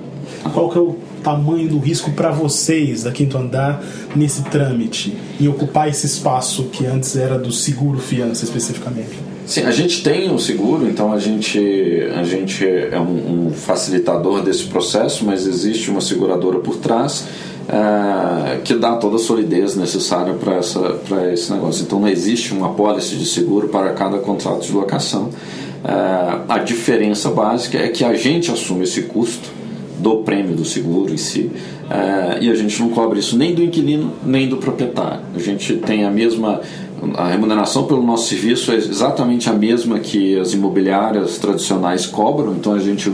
Qual 0.54 0.70
que 0.70 0.78
é 0.78 0.82
o 0.82 0.96
tamanho 1.26 1.68
do 1.68 1.80
risco 1.80 2.12
para 2.12 2.30
vocês 2.30 3.02
da 3.02 3.12
Quinto 3.12 3.36
Andar 3.36 3.84
nesse 4.16 4.44
trâmite, 4.44 5.18
em 5.42 5.48
ocupar 5.48 5.90
esse 5.90 6.06
espaço 6.06 6.66
que 6.66 6.86
antes 6.86 7.16
era 7.16 7.40
do 7.40 7.52
seguro 7.52 7.98
fiança 7.98 8.46
especificamente? 8.46 9.18
Sim, 9.48 9.62
a 9.62 9.72
gente 9.72 10.04
tem 10.04 10.32
o 10.32 10.38
seguro, 10.38 10.88
então 10.88 11.12
a 11.12 11.20
gente, 11.20 11.60
a 12.16 12.24
gente 12.24 12.66
é 12.66 13.00
um, 13.00 13.48
um 13.48 13.52
facilitador 13.52 14.44
desse 14.44 14.66
processo, 14.66 15.26
mas 15.26 15.48
existe 15.48 15.90
uma 15.90 16.02
seguradora 16.02 16.60
por 16.60 16.78
trás 16.78 17.26
é, 17.68 18.60
que 18.64 18.76
dá 18.76 18.96
toda 18.96 19.16
a 19.16 19.20
solidez 19.20 19.76
necessária 19.76 20.34
para 20.34 21.34
esse 21.34 21.52
negócio. 21.52 21.84
Então 21.84 22.00
não 22.00 22.08
existe 22.08 22.54
uma 22.54 22.74
pólice 22.74 23.16
de 23.16 23.26
seguro 23.26 23.70
para 23.70 23.92
cada 23.94 24.20
contrato 24.20 24.62
de 24.62 24.72
locação. 24.72 25.30
É, 25.84 26.40
a 26.48 26.60
diferença 26.60 27.30
básica 27.30 27.78
é 27.78 27.88
que 27.88 28.04
a 28.04 28.14
gente 28.14 28.52
assume 28.52 28.84
esse 28.84 29.04
custo 29.04 29.65
do 30.00 30.18
prêmio 30.18 30.56
do 30.56 30.66
seguro 30.66 31.14
em 31.14 31.18
si. 31.18 31.52
É, 31.90 32.44
e 32.44 32.50
a 32.50 32.56
gente 32.56 32.80
não 32.80 32.90
cobra 32.90 33.20
isso 33.20 33.38
nem 33.38 33.54
do 33.54 33.64
inquilino 33.64 34.14
nem 34.26 34.48
do 34.48 34.58
proprietário. 34.58 35.22
A 35.36 35.40
gente 35.40 35.76
tem 35.78 36.04
a 36.04 36.12
mesma 36.12 36.62
a 37.16 37.28
remuneração 37.28 37.86
pelo 37.86 38.02
nosso 38.02 38.28
serviço 38.28 38.72
é 38.72 38.76
exatamente 38.76 39.50
a 39.50 39.54
mesma 39.54 40.00
que 40.00 40.40
as 40.40 40.54
imobiliárias 40.54 41.38
tradicionais 41.38 42.06
cobram, 42.06 42.54
então 42.54 42.74
a 42.74 42.80
gente 42.80 43.12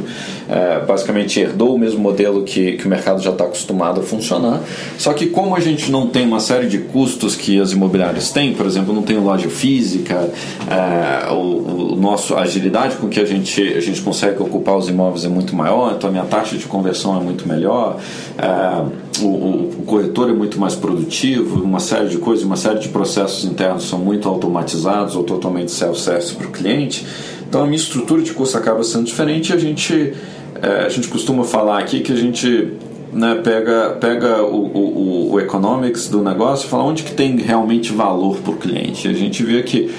é, 0.49 0.79
basicamente 0.85 1.39
herdou 1.39 1.75
o 1.75 1.79
mesmo 1.79 1.99
modelo 1.99 2.43
que, 2.43 2.73
que 2.73 2.85
o 2.85 2.89
mercado 2.89 3.21
já 3.21 3.31
está 3.31 3.45
acostumado 3.45 4.01
a 4.01 4.03
funcionar. 4.03 4.61
Só 4.97 5.13
que, 5.13 5.27
como 5.27 5.55
a 5.55 5.59
gente 5.59 5.91
não 5.91 6.07
tem 6.07 6.25
uma 6.25 6.39
série 6.39 6.67
de 6.67 6.79
custos 6.79 7.35
que 7.35 7.59
as 7.59 7.71
imobiliárias 7.71 8.31
têm, 8.31 8.53
por 8.53 8.65
exemplo, 8.65 8.93
não 8.93 9.03
tem 9.03 9.17
loja 9.17 9.49
física, 9.49 10.29
é, 10.69 11.31
o, 11.31 11.93
o, 11.93 11.95
nosso 11.95 12.35
a 12.35 12.41
agilidade 12.41 12.95
com 12.97 13.07
que 13.07 13.19
a 13.19 13.25
gente, 13.25 13.61
a 13.61 13.79
gente 13.79 14.01
consegue 14.01 14.41
ocupar 14.41 14.77
os 14.77 14.89
imóveis 14.89 15.25
é 15.25 15.29
muito 15.29 15.55
maior, 15.55 15.93
então 15.97 16.09
a 16.09 16.11
minha 16.11 16.25
taxa 16.25 16.57
de 16.57 16.65
conversão 16.65 17.17
é 17.17 17.19
muito 17.19 17.47
melhor. 17.47 17.97
É, 18.37 19.10
o, 19.19 19.25
o, 19.25 19.83
corretor 19.85 20.29
é 20.29 20.33
muito 20.33 20.59
mais 20.59 20.75
produtivo, 20.75 21.61
uma 21.63 21.79
série 21.79 22.07
de 22.07 22.17
coisas, 22.17 22.45
uma 22.45 22.55
série 22.55 22.79
de 22.79 22.89
processos 22.89 23.43
internos 23.45 23.83
são 23.83 23.99
muito 23.99 24.29
automatizados 24.29 25.15
ou 25.15 25.23
totalmente 25.23 25.71
self-service 25.71 26.35
para 26.35 26.47
o 26.47 26.51
cliente. 26.51 27.05
Então 27.47 27.63
a 27.63 27.65
minha 27.65 27.77
estrutura 27.77 28.21
de 28.21 28.31
custo 28.31 28.57
acaba 28.57 28.83
sendo 28.83 29.05
diferente 29.05 29.51
e 29.51 29.53
a 29.53 29.57
gente, 29.57 30.13
é, 30.61 30.85
a 30.85 30.89
gente 30.89 31.07
costuma 31.07 31.43
falar 31.43 31.79
aqui 31.79 31.99
que 31.99 32.11
a 32.11 32.15
gente 32.15 32.73
né, 33.11 33.35
pega, 33.43 33.97
pega 33.99 34.43
o, 34.43 34.67
o, 34.67 35.31
o 35.33 35.39
economics 35.39 36.07
do 36.07 36.23
negócio 36.23 36.67
e 36.67 36.69
fala 36.69 36.83
onde 36.83 37.03
que 37.03 37.13
tem 37.13 37.35
realmente 37.37 37.91
valor 37.91 38.37
para 38.37 38.53
o 38.53 38.55
cliente. 38.55 39.07
A 39.07 39.13
gente 39.13 39.43
vê 39.43 39.61
que 39.63 39.93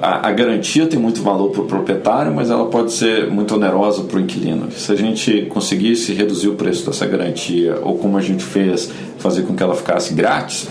a, 0.00 0.28
a 0.28 0.32
garantia 0.32 0.86
tem 0.86 0.98
muito 0.98 1.22
valor 1.22 1.50
para 1.50 1.62
o 1.62 1.66
proprietário, 1.66 2.32
mas 2.34 2.50
ela 2.50 2.66
pode 2.66 2.92
ser 2.92 3.30
muito 3.30 3.54
onerosa 3.54 4.02
para 4.04 4.18
o 4.18 4.20
inquilino. 4.20 4.70
Se 4.72 4.92
a 4.92 4.96
gente 4.96 5.46
conseguisse 5.46 6.12
reduzir 6.12 6.48
o 6.48 6.54
preço 6.54 6.86
dessa 6.86 7.06
garantia, 7.06 7.78
ou 7.82 7.98
como 7.98 8.16
a 8.16 8.20
gente 8.20 8.44
fez, 8.44 8.90
fazer 9.18 9.42
com 9.42 9.54
que 9.54 9.62
ela 9.62 9.74
ficasse 9.74 10.14
grátis, 10.14 10.68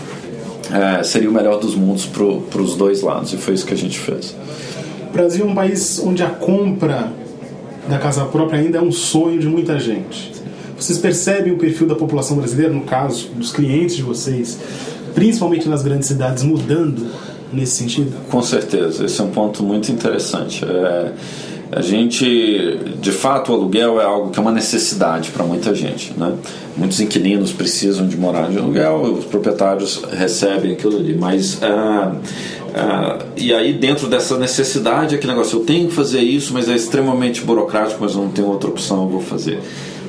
é, 0.72 1.02
seria 1.02 1.28
o 1.28 1.32
melhor 1.32 1.58
dos 1.58 1.74
mundos 1.74 2.06
para 2.06 2.62
os 2.62 2.76
dois 2.76 3.02
lados, 3.02 3.32
e 3.32 3.36
foi 3.36 3.54
isso 3.54 3.66
que 3.66 3.74
a 3.74 3.76
gente 3.76 3.98
fez. 3.98 4.34
O 5.08 5.12
Brasil 5.12 5.46
é 5.46 5.48
um 5.48 5.54
país 5.54 6.00
onde 6.04 6.22
a 6.22 6.30
compra 6.30 7.12
da 7.88 7.98
casa 7.98 8.24
própria 8.24 8.58
ainda 8.58 8.78
é 8.78 8.80
um 8.80 8.92
sonho 8.92 9.38
de 9.38 9.46
muita 9.46 9.78
gente. 9.78 10.32
Vocês 10.76 10.98
percebem 10.98 11.52
o 11.52 11.56
perfil 11.56 11.86
da 11.86 11.94
população 11.94 12.36
brasileira, 12.36 12.72
no 12.72 12.82
caso 12.82 13.28
dos 13.28 13.52
clientes 13.52 13.96
de 13.96 14.02
vocês, 14.02 14.58
principalmente 15.14 15.68
nas 15.68 15.82
grandes 15.82 16.08
cidades, 16.08 16.42
mudando 16.42 17.06
nesse 17.54 17.76
sentido? 17.76 18.12
Com 18.30 18.42
certeza, 18.42 19.04
esse 19.04 19.20
é 19.20 19.24
um 19.24 19.30
ponto 19.30 19.62
muito 19.62 19.90
interessante. 19.90 20.64
É, 20.64 21.12
a 21.72 21.80
gente, 21.80 22.78
de 23.00 23.10
fato, 23.10 23.50
o 23.50 23.54
aluguel 23.54 24.00
é 24.00 24.04
algo 24.04 24.30
que 24.30 24.38
é 24.38 24.42
uma 24.42 24.52
necessidade 24.52 25.30
para 25.30 25.44
muita 25.44 25.74
gente. 25.74 26.12
Né? 26.16 26.32
Muitos 26.76 27.00
inquilinos 27.00 27.52
precisam 27.52 28.06
de 28.06 28.16
morar 28.16 28.48
de 28.48 28.58
aluguel, 28.58 29.02
os 29.02 29.24
proprietários 29.24 30.02
recebem 30.12 30.72
aquilo 30.72 30.98
ali. 30.98 31.16
Mas, 31.16 31.58
ah, 31.62 32.14
ah, 32.74 33.18
e 33.36 33.52
aí, 33.52 33.72
dentro 33.72 34.08
dessa 34.08 34.38
necessidade, 34.38 35.14
aquele 35.14 35.32
negócio, 35.32 35.58
eu 35.58 35.64
tenho 35.64 35.88
que 35.88 35.94
fazer 35.94 36.20
isso, 36.20 36.52
mas 36.52 36.68
é 36.68 36.76
extremamente 36.76 37.40
burocrático, 37.40 37.98
mas 38.00 38.14
eu 38.14 38.22
não 38.22 38.30
tenho 38.30 38.48
outra 38.48 38.70
opção, 38.70 39.02
eu 39.02 39.08
vou 39.08 39.20
fazer. 39.20 39.60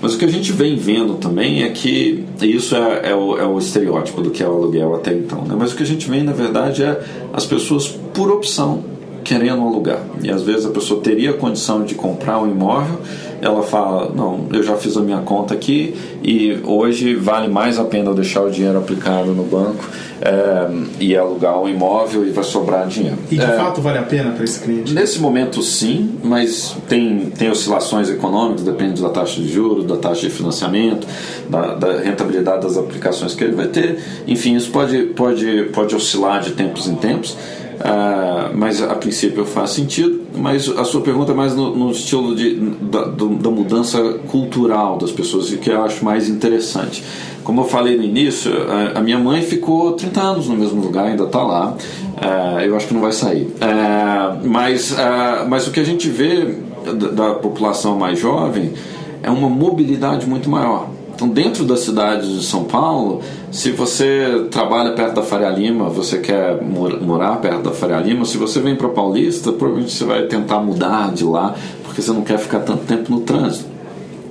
Mas 0.06 0.14
o 0.14 0.20
que 0.20 0.26
a 0.26 0.30
gente 0.30 0.52
vem 0.52 0.76
vendo 0.76 1.16
também 1.16 1.64
é 1.64 1.70
que 1.70 2.24
isso 2.40 2.76
é, 2.76 3.10
é, 3.10 3.16
o, 3.16 3.40
é 3.40 3.44
o 3.44 3.58
estereótipo 3.58 4.22
do 4.22 4.30
que 4.30 4.44
é 4.44 4.48
o 4.48 4.52
aluguel 4.52 4.94
até 4.94 5.12
então. 5.12 5.42
Né? 5.42 5.56
Mas 5.58 5.74
o 5.74 5.76
que 5.76 5.82
a 5.82 5.86
gente 5.86 6.08
vê, 6.08 6.22
na 6.22 6.32
verdade, 6.32 6.84
é 6.84 7.04
as 7.34 7.44
pessoas 7.44 7.88
por 8.14 8.30
opção 8.30 8.84
querendo 9.24 9.64
alugar. 9.64 10.04
E 10.22 10.30
às 10.30 10.44
vezes 10.44 10.64
a 10.68 10.70
pessoa 10.70 11.02
teria 11.02 11.34
condição 11.34 11.84
de 11.84 11.96
comprar 11.96 12.40
um 12.40 12.48
imóvel, 12.48 13.00
ela 13.42 13.64
fala: 13.64 14.12
Não, 14.14 14.48
eu 14.52 14.64
já 14.64 14.76
fiz 14.76 14.98
a 14.98 15.02
minha 15.02 15.20
conta 15.20 15.54
aqui 15.54 15.96
e 16.24 16.60
hoje 16.64 17.16
vale 17.16 17.48
mais 17.48 17.80
a 17.80 17.84
pena 17.84 18.10
eu 18.10 18.16
deixar 18.16 18.42
o 18.42 18.50
dinheiro 18.50 18.78
aplicado 18.78 19.34
no 19.34 19.44
banco 19.44 19.84
é, 20.22 20.68
e 21.00 21.16
alugar 21.16 21.60
um 21.60 21.68
imóvel 21.68 22.26
e 22.26 22.32
vai 22.32 22.44
sobrar 22.44 22.88
dinheiro. 22.88 23.18
E 23.30 23.38
de 23.38 23.44
é, 23.44 23.58
fato 23.58 23.82
vale 23.82 23.98
a 23.98 24.04
pena 24.04 24.32
para 24.32 24.44
esse 24.44 24.60
cliente? 24.60 24.94
Nesse 24.94 25.20
momento, 25.20 25.62
sim, 25.62 26.18
mas 26.24 26.76
tem, 26.88 27.32
tem 27.38 27.50
oscilações 27.50 28.10
econômicas, 28.10 28.64
depende 28.64 29.02
da 29.02 29.10
taxa 29.10 29.42
de 29.42 29.48
juros, 29.48 29.86
da 29.86 29.98
taxa 29.98 30.22
de 30.22 30.30
financiamento, 30.30 31.08
da, 31.50 31.76
da 31.76 31.98
rentabilidade 32.00 32.64
das 32.64 32.78
aplicações 32.78 33.36
que 33.36 33.44
ele 33.44 33.56
vai 33.56 33.68
ter. 33.68 34.00
Enfim, 34.28 34.56
isso 34.56 34.72
pode, 34.72 35.04
pode, 35.08 35.70
pode 35.74 35.96
oscilar 35.96 36.42
de 36.42 36.52
tempos 36.52 36.88
em 36.88 36.96
tempos. 36.96 37.38
Ah, 37.80 38.52
mas 38.54 38.82
a 38.82 38.96
princípio 38.96 39.46
faz 39.46 39.72
sentido. 39.72 40.25
Mas 40.38 40.70
a 40.70 40.84
sua 40.84 41.02
pergunta 41.02 41.32
é 41.32 41.36
mais 41.36 41.56
no, 41.56 41.76
no 41.76 41.92
estilo 41.92 42.36
de, 42.36 42.56
da, 42.56 43.06
da, 43.06 43.50
mudança 43.50 44.02
cultural 44.28 44.98
das 44.98 45.12
pessoas, 45.12 45.52
e 45.52 45.58
que 45.58 45.70
eu 45.70 45.84
acho 45.84 46.04
mais 46.04 46.30
interessante. 46.30 47.04
Como 47.44 47.62
eu 47.62 47.66
falei 47.66 47.96
no 47.96 48.04
início, 48.04 48.52
a, 48.70 49.00
a 49.00 49.02
minha 49.02 49.20
mãe 49.20 49.42
ficou 49.42 49.94
30 49.94 50.22
anos 50.22 50.48
no 50.48 50.56
mesmo 50.56 50.82
lugar, 50.82 51.06
ainda 51.06 51.24
está 51.24 51.44
lá. 51.44 51.72
Uh, 51.72 52.60
eu 52.62 52.76
acho 52.76 52.88
que 52.88 52.94
não 52.94 53.02
vai 53.02 53.12
sair. 53.12 53.44
Uh, 53.44 54.48
mas, 54.48 54.92
uh, 54.92 55.48
mas 55.48 55.68
o 55.68 55.72
que 55.72 55.80
a 55.80 55.84
gente 55.84 56.10
vê 56.10 56.56
da, 56.86 57.10
da 57.10 57.34
população 57.36 57.98
mais 57.98 58.20
jovem 58.20 58.74
é 59.22 59.30
uma 59.30 59.50
mobilidade 59.50 60.28
muito 60.28 60.50
maior. 60.50 60.95
Então, 61.16 61.30
dentro 61.30 61.64
da 61.64 61.78
cidade 61.78 62.40
de 62.40 62.44
São 62.44 62.66
Paulo, 62.66 63.22
se 63.50 63.72
você 63.72 64.48
trabalha 64.52 64.92
perto 64.92 65.16
da 65.16 65.24
Faria 65.24 65.50
Lima, 65.50 65.90
você 65.90 66.20
quer 66.20 66.62
morar 66.62 67.38
perto 67.38 67.64
da 67.64 67.72
Faria 67.72 67.98
Lima, 68.02 68.26
se 68.26 68.38
você 68.38 68.60
vem 68.60 68.76
para 68.76 68.90
Paulista, 68.90 69.54
provavelmente 69.54 69.94
você 69.94 70.04
vai 70.04 70.24
tentar 70.24 70.60
mudar 70.60 71.14
de 71.14 71.24
lá, 71.24 71.56
porque 71.84 72.02
você 72.02 72.12
não 72.12 72.22
quer 72.22 72.38
ficar 72.38 72.60
tanto 72.60 72.84
tempo 72.86 73.10
no 73.10 73.22
trânsito. 73.22 73.75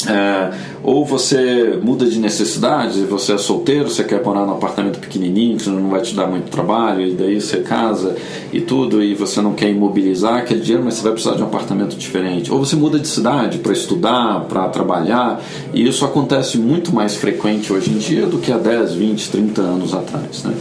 É, 0.09 0.51
ou 0.83 1.05
você 1.05 1.79
muda 1.83 2.07
de 2.07 2.19
necessidade, 2.19 3.01
você 3.05 3.33
é 3.33 3.39
solteiro, 3.39 3.89
você 3.89 4.05
quer 4.05 4.23
morar 4.23 4.45
num 4.45 4.53
apartamento 4.53 4.99
pequenininho, 4.99 5.57
que 5.57 5.69
não 5.69 5.89
vai 5.89 6.03
te 6.03 6.15
dar 6.15 6.27
muito 6.27 6.51
trabalho, 6.51 7.07
e 7.07 7.15
daí 7.15 7.41
você 7.41 7.59
casa 7.59 8.15
e 8.53 8.61
tudo, 8.61 9.03
e 9.03 9.15
você 9.15 9.41
não 9.41 9.55
quer 9.55 9.71
imobilizar 9.71 10.37
aquele 10.37 10.61
dinheiro, 10.61 10.85
mas 10.85 10.95
você 10.95 11.03
vai 11.03 11.13
precisar 11.13 11.37
de 11.37 11.43
um 11.43 11.47
apartamento 11.47 11.97
diferente. 11.97 12.53
Ou 12.53 12.59
você 12.59 12.77
muda 12.77 12.99
de 12.99 13.09
cidade 13.09 13.59
para 13.59 13.73
estudar, 13.73 14.41
para 14.49 14.69
trabalhar, 14.69 15.43
e 15.73 15.87
isso 15.87 16.05
acontece 16.05 16.59
muito 16.59 16.95
mais 16.95 17.17
frequente 17.17 17.73
hoje 17.73 17.91
em 17.91 17.99
dia 17.99 18.27
do 18.27 18.39
que 18.39 18.53
há 18.53 18.59
10, 18.59 18.95
20, 18.95 19.31
30 19.31 19.61
anos 19.63 19.95
atrás. 19.95 20.45
Né? 20.45 20.55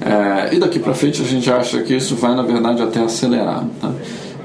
É, 0.00 0.54
e 0.54 0.58
daqui 0.58 0.78
para 0.78 0.94
frente 0.94 1.20
a 1.22 1.24
gente 1.24 1.50
acha 1.50 1.82
que 1.82 1.94
isso 1.94 2.14
vai, 2.16 2.34
na 2.34 2.42
verdade, 2.42 2.82
até 2.82 3.00
acelerar. 3.00 3.64
Tá? 3.80 3.90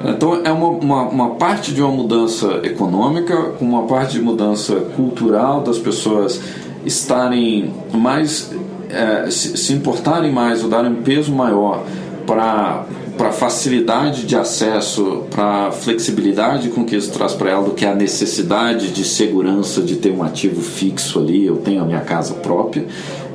Então 0.05 0.41
é 0.43 0.51
uma, 0.51 0.67
uma, 0.67 1.01
uma, 1.03 1.29
parte 1.31 1.73
de 1.73 1.81
uma 1.81 1.91
mudança 1.91 2.59
econômica, 2.63 3.53
uma 3.59 3.83
parte 3.83 4.13
de 4.13 4.21
mudança 4.21 4.75
cultural 4.95 5.61
das 5.61 5.77
pessoas 5.77 6.41
estarem 6.85 7.73
mais 7.93 8.51
é, 8.89 9.29
se, 9.29 9.57
se, 9.57 9.73
importarem 9.73 10.31
mais 10.31 10.63
ou 10.63 10.69
darem 10.69 10.91
um 10.91 11.01
peso 11.03 11.31
maior 11.31 11.83
para 12.25 12.85
para 13.21 13.31
facilidade 13.31 14.25
de 14.25 14.35
acesso, 14.35 15.25
para 15.29 15.71
flexibilidade 15.71 16.69
com 16.69 16.83
que 16.83 16.95
isso 16.95 17.11
traz 17.11 17.33
para 17.33 17.51
ela, 17.51 17.63
do 17.63 17.71
que 17.71 17.85
a 17.85 17.93
necessidade 17.93 18.87
de 18.87 19.03
segurança 19.03 19.79
de 19.83 19.97
ter 19.97 20.11
um 20.11 20.23
ativo 20.23 20.59
fixo 20.59 21.19
ali, 21.19 21.45
eu 21.45 21.57
tenho 21.57 21.83
a 21.83 21.85
minha 21.85 22.01
casa 22.01 22.33
própria. 22.33 22.83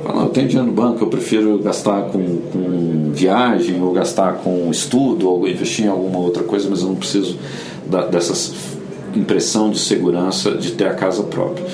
Não, 0.07 0.23
eu 0.23 0.29
tenho 0.29 0.47
dinheiro 0.47 0.69
no 0.69 0.73
banco, 0.73 1.03
eu 1.03 1.07
prefiro 1.07 1.57
gastar 1.59 2.03
com, 2.03 2.37
com 2.51 3.11
viagem, 3.11 3.81
ou 3.81 3.91
gastar 3.91 4.35
com 4.35 4.69
estudo, 4.71 5.29
ou 5.29 5.47
investir 5.47 5.85
em 5.85 5.89
alguma 5.89 6.19
outra 6.19 6.43
coisa, 6.43 6.67
mas 6.69 6.81
eu 6.81 6.87
não 6.87 6.95
preciso 6.95 7.37
da, 7.85 8.05
dessa 8.05 8.55
impressão 9.15 9.69
de 9.69 9.79
segurança 9.79 10.51
de 10.51 10.71
ter 10.71 10.87
a 10.87 10.93
casa 10.93 11.23
própria. 11.23 11.65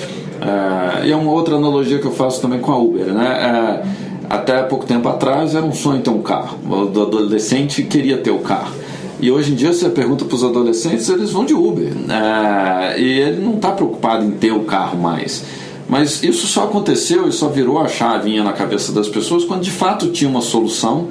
É, 0.42 1.08
e 1.08 1.12
é 1.12 1.16
uma 1.16 1.32
outra 1.32 1.56
analogia 1.56 2.00
que 2.00 2.06
eu 2.06 2.12
faço 2.12 2.42
também 2.42 2.60
com 2.60 2.72
a 2.72 2.78
Uber. 2.78 3.06
Né? 3.06 3.28
É, 3.28 4.14
até 4.30 4.64
pouco 4.64 4.86
tempo 4.86 5.08
atrás 5.08 5.56
era 5.56 5.66
um 5.66 5.74
sonho 5.74 6.02
ter 6.02 6.10
um 6.10 6.22
carro. 6.22 6.58
O 6.68 7.02
adolescente 7.02 7.84
queria 7.84 8.18
ter 8.18 8.32
o 8.32 8.40
carro. 8.40 8.74
E 9.20 9.32
hoje 9.32 9.54
em 9.54 9.56
dia 9.56 9.72
você 9.72 9.90
pergunta 9.90 10.26
para 10.26 10.36
os 10.36 10.44
adolescentes, 10.44 11.08
eles 11.08 11.32
vão 11.32 11.46
de 11.46 11.54
Uber. 11.54 11.94
É, 12.10 13.00
e 13.00 13.20
ele 13.20 13.42
não 13.42 13.56
está 13.56 13.72
preocupado 13.72 14.26
em 14.26 14.32
ter 14.32 14.52
o 14.52 14.62
carro 14.62 14.98
mais. 14.98 15.44
Mas 15.88 16.24
isso 16.24 16.48
só 16.48 16.64
aconteceu 16.64 17.28
e 17.28 17.32
só 17.32 17.50
virou 17.50 17.80
a 17.80 17.88
chavinha 17.88 18.44
na 18.44 18.54
cabeça 18.54 18.92
das 18.92 19.08
pessoas 19.08 19.44
quando 19.44 19.62
de 19.62 19.72
fato 19.72 20.10
tinha 20.10 20.30
uma 20.30 20.42
solução 20.42 21.10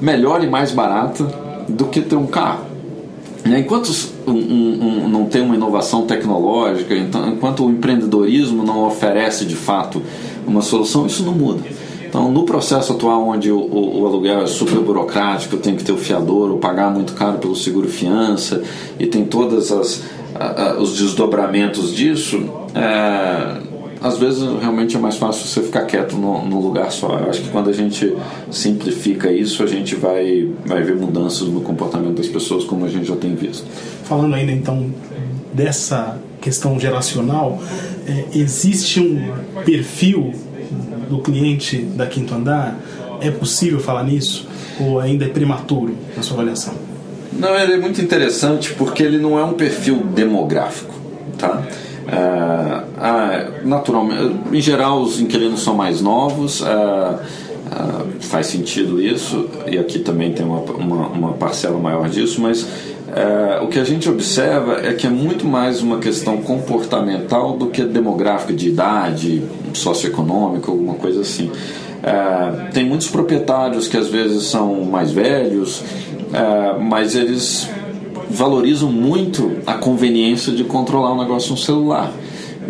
melhor 0.00 0.42
e 0.42 0.46
mais 0.46 0.70
barata 0.70 1.24
do 1.68 1.86
que 1.86 2.00
ter 2.00 2.16
um 2.16 2.26
carro. 2.26 2.74
Enquanto 3.46 3.92
um, 4.26 4.32
um, 4.32 5.04
um, 5.04 5.08
não 5.08 5.26
tem 5.26 5.42
uma 5.42 5.54
inovação 5.54 6.06
tecnológica, 6.06 6.94
então, 6.94 7.28
enquanto 7.28 7.66
o 7.66 7.70
empreendedorismo 7.70 8.62
não 8.62 8.86
oferece 8.86 9.44
de 9.44 9.54
fato 9.54 10.02
uma 10.46 10.62
solução, 10.62 11.06
isso 11.06 11.22
não 11.22 11.32
muda. 11.32 11.60
Então, 12.08 12.30
no 12.30 12.44
processo 12.44 12.92
atual, 12.92 13.28
onde 13.28 13.50
o, 13.50 13.58
o, 13.58 14.02
o 14.02 14.06
aluguel 14.06 14.42
é 14.42 14.46
super 14.46 14.78
burocrático, 14.78 15.56
tem 15.58 15.76
que 15.76 15.84
ter 15.84 15.92
o 15.92 15.98
fiador, 15.98 16.50
ou 16.50 16.58
pagar 16.58 16.90
muito 16.90 17.12
caro 17.12 17.38
pelo 17.38 17.54
seguro-fiança, 17.54 18.62
e 18.98 19.06
tem 19.06 19.24
todos 19.24 19.70
os 20.78 20.96
desdobramentos 20.96 21.94
disso, 21.94 22.48
é, 22.74 23.56
às 24.04 24.18
vezes 24.18 24.42
realmente 24.60 24.94
é 24.94 24.98
mais 24.98 25.16
fácil 25.16 25.46
você 25.46 25.62
ficar 25.62 25.86
quieto 25.86 26.14
no, 26.14 26.44
no, 26.44 26.60
lugar 26.60 26.92
só. 26.92 27.18
Eu 27.18 27.30
acho 27.30 27.40
que 27.40 27.48
quando 27.48 27.70
a 27.70 27.72
gente 27.72 28.14
simplifica 28.50 29.32
isso, 29.32 29.62
a 29.62 29.66
gente 29.66 29.96
vai, 29.96 30.46
vai 30.66 30.82
ver 30.82 30.94
mudanças 30.94 31.48
no 31.48 31.62
comportamento 31.62 32.18
das 32.18 32.28
pessoas, 32.28 32.64
como 32.64 32.84
a 32.84 32.88
gente 32.88 33.08
já 33.08 33.16
tem 33.16 33.34
visto. 33.34 33.64
Falando 34.04 34.34
ainda 34.34 34.52
então 34.52 34.92
dessa 35.54 36.20
questão 36.38 36.78
geracional, 36.78 37.58
é, 38.06 38.38
existe 38.38 39.00
um 39.00 39.32
perfil 39.64 40.34
do 41.08 41.20
cliente 41.20 41.78
da 41.78 42.06
Quinto 42.06 42.34
Andar? 42.34 42.78
É 43.22 43.30
possível 43.30 43.80
falar 43.80 44.04
nisso? 44.04 44.46
Ou 44.80 45.00
ainda 45.00 45.24
é 45.24 45.28
prematuro 45.28 45.96
na 46.14 46.22
sua 46.22 46.34
avaliação? 46.34 46.74
Não, 47.32 47.58
ele 47.58 47.72
é 47.72 47.78
muito 47.78 48.02
interessante 48.02 48.74
porque 48.74 49.02
ele 49.02 49.16
não 49.16 49.38
é 49.38 49.44
um 49.44 49.54
perfil 49.54 49.96
demográfico, 50.14 50.94
tá? 51.38 51.66
É, 52.06 52.84
ah, 52.98 53.50
naturalmente, 53.64 54.34
em 54.52 54.60
geral, 54.60 55.02
os 55.02 55.20
inquilinos 55.20 55.62
são 55.62 55.74
mais 55.74 56.00
novos, 56.00 56.62
é, 56.62 57.18
faz 58.20 58.46
sentido 58.46 59.00
isso, 59.00 59.48
e 59.66 59.78
aqui 59.78 59.98
também 59.98 60.32
tem 60.32 60.44
uma, 60.44 60.60
uma, 60.60 61.06
uma 61.08 61.32
parcela 61.32 61.78
maior 61.78 62.08
disso, 62.08 62.40
mas 62.40 62.66
o 63.62 63.68
que 63.68 63.78
a 63.78 63.84
gente 63.84 64.08
observa 64.08 64.80
é 64.84 64.92
que 64.92 65.06
é 65.06 65.10
muito 65.10 65.46
mais 65.46 65.80
uma 65.80 65.98
questão 65.98 66.38
comportamental 66.38 67.56
do 67.56 67.68
que 67.68 67.82
demográfica, 67.82 68.52
de 68.52 68.68
idade, 68.68 69.42
socioeconômica, 69.72 70.70
alguma 70.70 70.94
coisa 70.94 71.20
assim. 71.20 71.50
Tem 72.72 72.84
muitos 72.84 73.08
proprietários 73.08 73.86
que 73.86 73.96
às 73.96 74.08
vezes 74.08 74.44
são 74.44 74.84
mais 74.84 75.12
velhos, 75.12 75.82
mas 76.80 77.14
eles 77.14 77.68
valorizam 78.34 78.90
muito 78.90 79.58
a 79.66 79.74
conveniência 79.74 80.52
de 80.52 80.64
controlar 80.64 81.12
o 81.12 81.18
negócio 81.18 81.52
no 81.52 81.56
celular. 81.56 82.12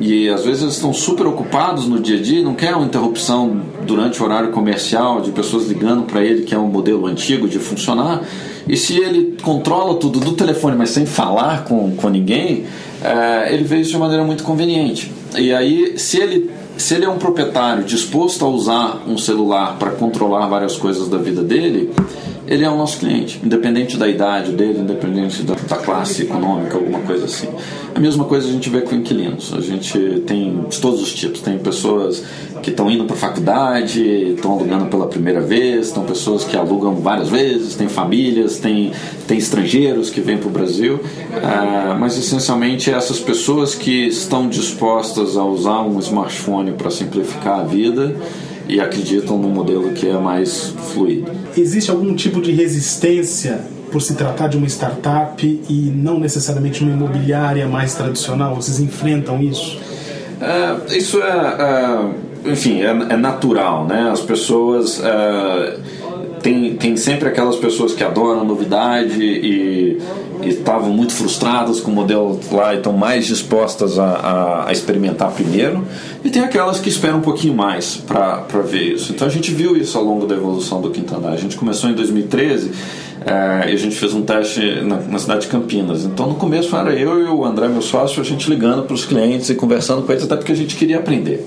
E 0.01 0.29
às 0.29 0.45
vezes 0.45 0.63
eles 0.63 0.75
estão 0.75 0.93
super 0.93 1.27
ocupados 1.27 1.87
no 1.87 2.01
dia 2.01 2.19
a 2.19 2.23
dia, 2.23 2.43
não 2.43 2.55
quer 2.55 2.75
uma 2.75 2.85
interrupção 2.85 3.61
durante 3.87 4.21
o 4.21 4.25
horário 4.25 4.51
comercial 4.51 5.21
de 5.21 5.31
pessoas 5.31 5.69
ligando 5.69 6.03
para 6.03 6.23
ele, 6.23 6.43
que 6.43 6.55
é 6.55 6.59
um 6.59 6.67
modelo 6.67 7.07
antigo 7.07 7.49
de 7.49 7.59
funcionar. 7.59 8.23
E 8.67 8.77
se 8.77 8.97
ele 8.97 9.37
controla 9.43 9.95
tudo 9.97 10.19
do 10.19 10.33
telefone, 10.33 10.77
mas 10.77 10.91
sem 10.91 11.07
falar 11.07 11.65
com, 11.65 11.95
com 11.97 12.09
ninguém, 12.09 12.65
é, 13.03 13.55
ele 13.55 13.63
vê 13.63 13.81
isso 13.81 13.93
de 13.93 13.99
maneira 13.99 14.25
muito 14.25 14.43
conveniente. 14.43 15.13
E 15.37 15.53
aí, 15.53 15.99
se 15.99 16.19
ele, 16.19 16.51
se 16.77 16.95
ele 16.95 17.05
é 17.05 17.09
um 17.09 17.19
proprietário 17.19 17.85
disposto 17.85 18.45
a 18.45 18.49
usar 18.49 19.03
um 19.07 19.19
celular 19.19 19.77
para 19.79 19.91
controlar 19.91 20.47
várias 20.47 20.77
coisas 20.77 21.09
da 21.09 21.19
vida 21.19 21.43
dele, 21.43 21.91
ele 22.47 22.65
é 22.65 22.71
o 22.71 22.77
nosso 22.77 22.99
cliente, 22.99 23.41
independente 23.43 23.97
da 23.97 24.07
idade 24.07 24.53
dele, 24.53 24.81
independente 24.81 25.43
da, 25.43 25.55
da, 25.55 25.77
classe 25.77 26.23
econômica, 26.23 26.77
alguma 26.77 27.01
coisa 27.01 27.25
assim. 27.25 27.49
A 27.95 27.99
mesma 27.99 28.25
coisa 28.25 28.49
a 28.49 28.51
gente 28.51 28.69
vê 28.69 28.83
com 28.83 28.95
inquilinos. 28.95 29.53
A 29.55 29.61
gente 29.61 30.23
tem 30.27 30.65
de 30.69 30.79
todos 30.79 31.01
os 31.01 31.13
tipos. 31.13 31.41
Tem 31.41 31.57
pessoas 31.59 32.23
que 32.63 32.71
estão 32.71 32.91
indo 32.91 33.05
para 33.05 33.17
faculdade, 33.17 34.03
estão 34.35 34.53
alugando 34.53 34.87
pela 34.87 35.07
primeira 35.07 35.41
vez, 35.41 35.91
tem 35.91 36.03
pessoas 36.05 36.45
que 36.45 36.57
alugam 36.57 36.97
várias 36.97 37.29
vezes, 37.29 37.75
tem 37.77 37.89
famílias, 37.89 38.59
tem, 38.59 38.93
tem 39.27 39.39
estrangeiros 39.39 40.11
que 40.11 40.21
vêm 40.21 40.37
para 40.37 40.49
o 40.49 40.51
Brasil. 40.51 40.97
Uh, 40.97 41.99
mas 41.99 42.19
essencialmente 42.19 42.91
essas 42.91 43.21
pessoas 43.21 43.75
que 43.75 44.07
estão 44.07 44.49
dispostas 44.49 45.37
a 45.37 45.45
usar 45.45 45.83
um 45.83 45.99
smartphone 45.99 46.73
para 46.73 46.91
simplificar 46.91 47.61
a 47.61 47.65
vida 47.65 48.15
e 48.69 48.81
acreditam 48.81 49.39
no 49.39 49.49
modelo 49.49 49.93
que 49.93 50.09
é 50.09 50.17
mais 50.19 50.75
fluido. 50.93 51.31
Existe 51.57 51.91
algum 51.91 52.15
tipo 52.15 52.41
de 52.41 52.53
resistência 52.53 53.61
por 53.93 54.01
se 54.03 54.15
tratar 54.15 54.49
de 54.49 54.57
uma 54.57 54.67
startup 54.67 55.63
e 55.69 55.93
não 55.95 56.19
necessariamente 56.19 56.83
uma 56.83 56.93
imobiliária 56.93 57.67
mais 57.69 57.95
tradicional? 57.95 58.57
Vocês 58.57 58.81
enfrentam 58.81 59.41
isso? 59.41 59.79
É, 60.41 60.97
isso 60.97 61.23
é, 61.23 61.29
é 61.31 62.51
enfim, 62.51 62.83
é, 62.83 62.89
é, 62.89 63.17
natural, 63.17 63.87
né? 63.87 64.11
As 64.11 64.21
pessoas 64.21 65.01
é, 65.03 65.79
tem, 66.45 66.77
tem 66.77 66.95
sempre 66.95 67.27
aquelas 67.27 67.57
pessoas 67.57 67.95
que 67.95 68.05
adoram 68.05 68.45
novidade 68.45 69.19
e 69.19 69.99
estavam 70.43 70.91
muito 70.91 71.15
frustradas 71.15 71.81
com 71.81 71.91
o 71.91 71.95
modelo 71.95 72.39
lá 72.53 72.75
e 72.75 72.77
estão 72.77 72.93
mais 72.93 73.27
dispostas 73.27 73.99
a, 73.99 74.05
a, 74.05 74.69
a, 74.69 74.73
experimentar 74.73 75.33
primeiro, 75.33 75.83
e 76.23 76.29
tem 76.29 76.43
aquelas 76.43 76.79
que 76.81 76.89
esperam 76.91 77.17
um 77.17 77.23
pouquinho 77.23 77.55
mais 77.55 77.97
para 77.97 78.61
ver 78.61 78.93
isso. 78.93 79.11
Então 79.13 79.27
a 79.27 79.31
gente 79.31 79.55
viu 79.55 79.75
isso 79.75 79.97
ao 79.97 80.05
longo 80.05 80.27
da 80.27 80.35
evolução 80.35 80.83
do 80.83 80.91
Quintana. 80.91 81.31
A 81.31 81.37
gente 81.37 81.57
começou 81.57 81.89
em 81.89 81.95
2013 81.95 82.73
é, 83.27 83.71
e 83.71 83.75
a 83.75 83.77
gente 83.77 83.97
fez 83.97 84.13
um 84.13 84.23
teste 84.23 84.83
na, 84.83 84.97
na, 84.97 85.19
cidade 85.19 85.43
de 85.43 85.47
Campinas. 85.49 86.05
Então 86.05 86.29
no 86.29 86.35
começo 86.35 86.77
era 86.77 86.93
eu 86.93 87.21
e 87.21 87.25
o 87.25 87.45
André, 87.45 87.69
meu 87.69 87.81
sócio, 87.81 88.21
a 88.21 88.25
gente 88.25 88.51
ligando 88.51 88.83
para 88.83 88.95
os 88.95 89.05
clientes 89.05 89.49
e 89.49 89.55
conversando 89.55 90.03
com 90.03 90.13
eles, 90.13 90.25
até 90.25 90.37
porque 90.37 90.53
a 90.53 90.57
gente 90.57 90.77
queria 90.77 90.99
aprender. 90.99 91.47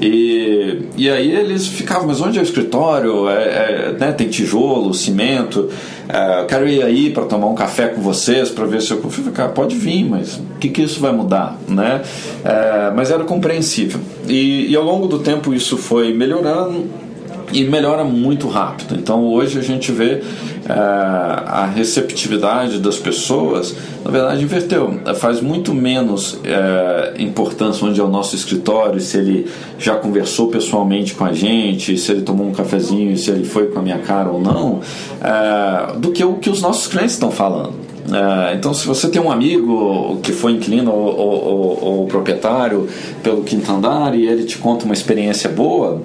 E, 0.00 0.82
e 0.96 1.10
aí 1.10 1.34
eles 1.34 1.66
ficavam, 1.66 2.06
mas 2.06 2.20
onde 2.20 2.38
é 2.38 2.42
o 2.42 2.44
escritório? 2.44 3.28
É, 3.28 3.32
é, 3.32 3.96
né, 3.98 4.12
tem 4.12 4.28
tijolo, 4.28 4.92
cimento. 4.92 5.68
É, 6.08 6.44
quero 6.44 6.68
ir 6.68 6.82
aí 6.82 7.10
para 7.10 7.24
tomar 7.24 7.46
um 7.46 7.54
café 7.54 7.88
com 7.88 8.00
vocês 8.00 8.50
para 8.50 8.66
ver 8.66 8.82
se 8.82 8.92
eu 8.92 8.98
confio. 8.98 9.24
Cara, 9.32 9.48
pode 9.48 9.74
vir, 9.74 10.04
mas 10.04 10.36
o 10.36 10.58
que, 10.60 10.68
que 10.68 10.82
isso 10.82 11.00
vai 11.00 11.12
mudar? 11.12 11.58
Né? 11.66 12.02
É, 12.44 12.92
mas 12.94 13.10
era 13.10 13.24
compreensível. 13.24 13.98
E, 14.28 14.70
e 14.70 14.76
ao 14.76 14.84
longo 14.84 15.06
do 15.06 15.18
tempo 15.18 15.54
isso 15.54 15.76
foi 15.76 16.12
melhorando 16.12 17.05
e 17.52 17.64
melhora 17.64 18.04
muito 18.04 18.48
rápido. 18.48 18.94
Então 18.96 19.24
hoje 19.24 19.58
a 19.58 19.62
gente 19.62 19.92
vê 19.92 20.22
é, 20.68 20.72
a 20.72 21.70
receptividade 21.74 22.78
das 22.78 22.98
pessoas, 22.98 23.74
na 24.04 24.10
verdade, 24.10 24.42
inverteu. 24.42 25.00
Faz 25.16 25.40
muito 25.40 25.74
menos 25.74 26.38
é, 26.44 27.14
importância 27.18 27.86
onde 27.86 28.00
é 28.00 28.04
o 28.04 28.08
nosso 28.08 28.34
escritório, 28.34 29.00
se 29.00 29.18
ele 29.18 29.46
já 29.78 29.94
conversou 29.96 30.48
pessoalmente 30.48 31.14
com 31.14 31.24
a 31.24 31.32
gente, 31.32 31.96
se 31.96 32.12
ele 32.12 32.22
tomou 32.22 32.46
um 32.46 32.52
cafezinho, 32.52 33.16
se 33.16 33.30
ele 33.30 33.44
foi 33.44 33.66
com 33.68 33.78
a 33.78 33.82
minha 33.82 33.98
cara 33.98 34.30
ou 34.30 34.40
não, 34.40 34.80
é, 35.22 35.98
do 35.98 36.12
que 36.12 36.24
o 36.24 36.34
que 36.34 36.50
os 36.50 36.60
nossos 36.60 36.86
clientes 36.86 37.12
estão 37.12 37.30
falando. 37.30 37.86
É, 38.12 38.54
então, 38.54 38.72
se 38.72 38.86
você 38.86 39.08
tem 39.08 39.20
um 39.20 39.30
amigo 39.30 40.18
que 40.22 40.32
foi 40.32 40.52
inquilino 40.52 40.92
ou, 40.92 41.16
ou, 41.16 41.44
ou, 41.44 41.84
ou 41.84 42.06
proprietário 42.06 42.88
pelo 43.22 43.42
quinto 43.42 43.70
andar 43.72 44.14
e 44.14 44.26
ele 44.26 44.44
te 44.44 44.58
conta 44.58 44.84
uma 44.84 44.94
experiência 44.94 45.50
boa, 45.50 46.02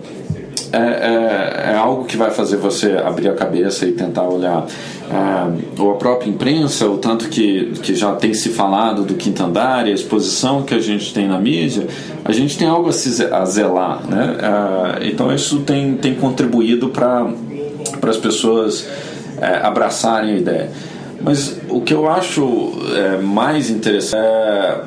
é, 0.73 0.77
é, 0.77 1.71
é, 1.71 1.75
algo 1.75 2.05
que 2.05 2.15
vai 2.15 2.31
fazer 2.31 2.55
você 2.55 2.93
abrir 2.93 3.27
a 3.27 3.33
cabeça 3.33 3.85
e 3.85 3.91
tentar 3.91 4.23
olhar. 4.23 4.65
É, 5.09 5.81
ou 5.81 5.91
a 5.91 5.95
própria 5.95 6.29
imprensa, 6.29 6.87
o 6.87 6.97
tanto 6.97 7.27
que, 7.27 7.73
que 7.83 7.93
já 7.93 8.15
tem 8.15 8.33
se 8.33 8.49
falado 8.49 9.03
do 9.03 9.15
quinto 9.15 9.43
andar 9.43 9.87
e 9.87 9.91
a 9.91 9.93
exposição 9.93 10.63
que 10.63 10.73
a 10.73 10.79
gente 10.79 11.13
tem 11.13 11.27
na 11.27 11.39
mídia, 11.39 11.87
a 12.23 12.31
gente 12.31 12.57
tem 12.57 12.67
algo 12.67 12.89
a, 12.89 12.93
se, 12.93 13.23
a 13.25 13.43
zelar. 13.45 14.07
Né? 14.07 14.37
É, 15.01 15.07
então 15.09 15.33
isso 15.33 15.59
tem, 15.59 15.95
tem 15.95 16.15
contribuído 16.15 16.89
para 16.89 17.27
as 18.07 18.17
pessoas 18.17 18.87
é, 19.39 19.57
abraçarem 19.57 20.35
a 20.35 20.37
ideia. 20.37 20.71
Mas 21.21 21.59
o 21.69 21.81
que 21.81 21.93
eu 21.93 22.09
acho 22.09 22.71
é, 22.95 23.17
mais 23.17 23.69
interessante 23.69 24.25
é 24.25 24.81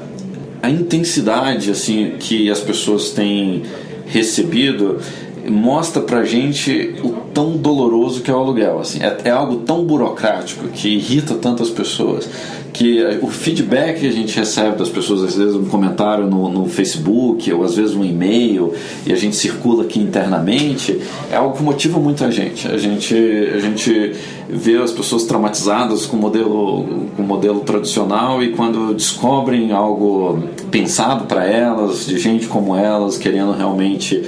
a 0.62 0.70
intensidade 0.70 1.70
assim 1.70 2.14
que 2.18 2.50
as 2.50 2.60
pessoas 2.60 3.10
têm 3.10 3.62
recebido 4.06 4.98
mostra 5.48 6.02
pra 6.02 6.24
gente 6.24 6.96
o 7.02 7.10
tão 7.32 7.56
doloroso 7.56 8.22
que 8.22 8.30
é 8.30 8.34
o 8.34 8.38
aluguel. 8.38 8.80
Assim, 8.80 9.00
é, 9.02 9.16
é 9.24 9.30
algo 9.30 9.56
tão 9.56 9.84
burocrático 9.84 10.68
que 10.68 10.88
irrita 10.88 11.34
tantas 11.34 11.70
pessoas 11.70 12.28
que 12.74 13.00
o 13.22 13.28
feedback 13.28 14.00
que 14.00 14.06
a 14.08 14.12
gente 14.12 14.36
recebe 14.36 14.76
das 14.76 14.88
pessoas, 14.88 15.22
às 15.22 15.36
vezes 15.36 15.54
um 15.54 15.64
comentário 15.66 16.26
no, 16.26 16.48
no, 16.50 16.66
Facebook, 16.66 17.50
ou 17.52 17.62
às 17.62 17.76
vezes 17.76 17.94
um 17.94 18.04
e-mail, 18.04 18.74
e 19.06 19.12
a 19.12 19.16
gente 19.16 19.36
circula 19.36 19.84
aqui 19.84 20.00
internamente, 20.00 21.00
é 21.30 21.36
algo 21.36 21.56
que 21.56 21.62
motiva 21.62 22.00
muito 22.00 22.24
a 22.24 22.32
gente. 22.32 22.66
A 22.66 22.76
gente, 22.76 23.14
a 23.14 23.60
gente 23.60 24.12
vê 24.48 24.76
as 24.76 24.90
pessoas 24.90 25.22
traumatizadas 25.22 26.04
com 26.04 26.16
o 26.16 26.20
modelo, 26.20 27.06
com 27.16 27.22
modelo 27.22 27.60
tradicional 27.60 28.42
e 28.42 28.50
quando 28.50 28.92
descobrem 28.92 29.70
algo 29.70 30.42
pensado 30.72 31.26
para 31.26 31.46
elas, 31.46 32.04
de 32.04 32.18
gente 32.18 32.48
como 32.48 32.74
elas, 32.74 33.16
querendo 33.16 33.52
realmente 33.52 34.20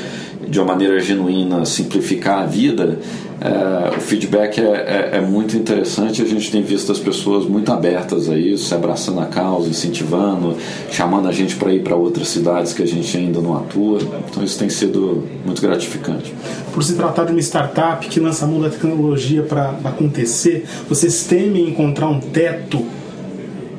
de 0.48 0.60
uma 0.60 0.66
maneira 0.66 0.98
genuína 1.00 1.64
simplificar 1.64 2.40
a 2.40 2.46
vida, 2.46 2.98
é, 3.38 3.96
o 3.96 4.00
feedback 4.00 4.58
é, 4.60 4.64
é, 4.64 5.10
é, 5.14 5.20
muito 5.20 5.56
interessante. 5.56 6.22
A 6.22 6.24
gente 6.24 6.50
tem 6.50 6.62
visto 6.62 6.90
as 6.90 6.98
pessoas 6.98 7.46
muito 7.46 7.70
abertas 7.70 8.30
a 8.30 8.36
isso, 8.36 8.74
abraçando 8.74 9.20
a 9.20 9.26
causa, 9.26 9.68
incentivando, 9.68 10.56
chamando 10.90 11.28
a 11.28 11.32
gente 11.32 11.54
para 11.56 11.72
ir 11.72 11.82
para 11.82 11.94
outras 11.94 12.28
cidades 12.28 12.72
que 12.72 12.82
a 12.82 12.86
gente 12.86 13.14
ainda 13.16 13.40
não 13.40 13.56
atua. 13.56 14.00
Então 14.30 14.42
isso 14.42 14.58
tem 14.58 14.70
sido 14.70 15.24
muito 15.44 15.60
gratificante. 15.60 16.32
Por 16.72 16.82
se 16.82 16.94
tratar 16.94 17.24
de 17.24 17.32
uma 17.32 17.40
startup 17.40 18.06
que 18.08 18.18
lança 18.18 18.46
a 18.46 18.48
mão 18.48 18.60
da 18.60 18.70
tecnologia 18.70 19.42
para 19.42 19.74
acontecer, 19.84 20.64
vocês 20.88 21.24
temem 21.24 21.68
encontrar 21.68 22.08
um 22.08 22.20
teto 22.20 22.84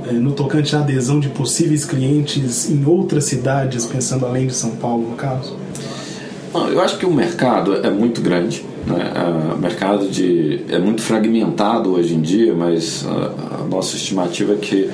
é, 0.07 0.11
no 0.13 0.33
tocante 0.33 0.75
à 0.75 0.79
adesão 0.79 1.19
de 1.19 1.29
possíveis 1.29 1.83
clientes 1.83 2.69
em 2.69 2.85
outras 2.85 3.25
cidades, 3.25 3.85
pensando 3.85 4.25
além 4.25 4.45
de 4.45 4.53
São 4.53 4.71
Paulo, 4.71 5.09
no 5.09 5.15
caso? 5.15 5.55
Não, 6.53 6.69
eu 6.69 6.81
acho 6.81 6.97
que 6.97 7.05
o 7.05 7.11
mercado 7.11 7.75
é 7.85 7.89
muito 7.89 8.21
grande. 8.21 8.63
Né? 8.85 9.11
O 9.53 9.57
mercado 9.57 10.07
de, 10.07 10.61
é 10.69 10.79
muito 10.79 11.01
fragmentado 11.01 11.93
hoje 11.93 12.13
em 12.13 12.21
dia, 12.21 12.53
mas 12.53 13.05
a, 13.05 13.61
a 13.61 13.63
nossa 13.65 13.95
estimativa 13.95 14.53
é 14.53 14.55
que 14.55 14.89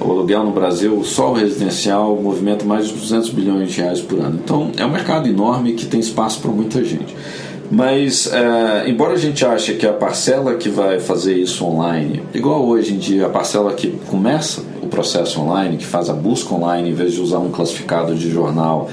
o 0.00 0.10
aluguel 0.10 0.44
no 0.44 0.52
Brasil, 0.52 1.02
só 1.02 1.30
o 1.30 1.34
residencial, 1.34 2.16
movimenta 2.16 2.64
mais 2.64 2.88
de 2.88 2.94
200 2.94 3.30
bilhões 3.30 3.72
de 3.72 3.80
reais 3.80 4.00
por 4.00 4.18
ano. 4.20 4.38
Então, 4.42 4.70
é 4.76 4.84
um 4.84 4.90
mercado 4.90 5.28
enorme 5.28 5.72
que 5.72 5.86
tem 5.86 5.98
espaço 5.98 6.40
para 6.40 6.50
muita 6.50 6.84
gente. 6.84 7.16
Mas, 7.70 8.30
é, 8.32 8.88
embora 8.88 9.12
a 9.12 9.18
gente 9.18 9.44
ache 9.44 9.74
que 9.74 9.86
a 9.86 9.92
parcela 9.92 10.54
que 10.54 10.68
vai 10.68 11.00
fazer 11.00 11.34
isso 11.34 11.64
online, 11.64 12.22
igual 12.32 12.66
hoje 12.66 12.94
em 12.94 12.98
dia, 12.98 13.26
a 13.26 13.28
parcela 13.28 13.72
que 13.74 13.90
começa 14.06 14.62
o 14.82 14.86
processo 14.86 15.40
online, 15.40 15.76
que 15.76 15.84
faz 15.84 16.08
a 16.08 16.14
busca 16.14 16.54
online, 16.54 16.90
em 16.90 16.94
vez 16.94 17.12
de 17.12 17.20
usar 17.20 17.38
um 17.38 17.50
classificado 17.50 18.14
de 18.14 18.30
jornal 18.30 18.88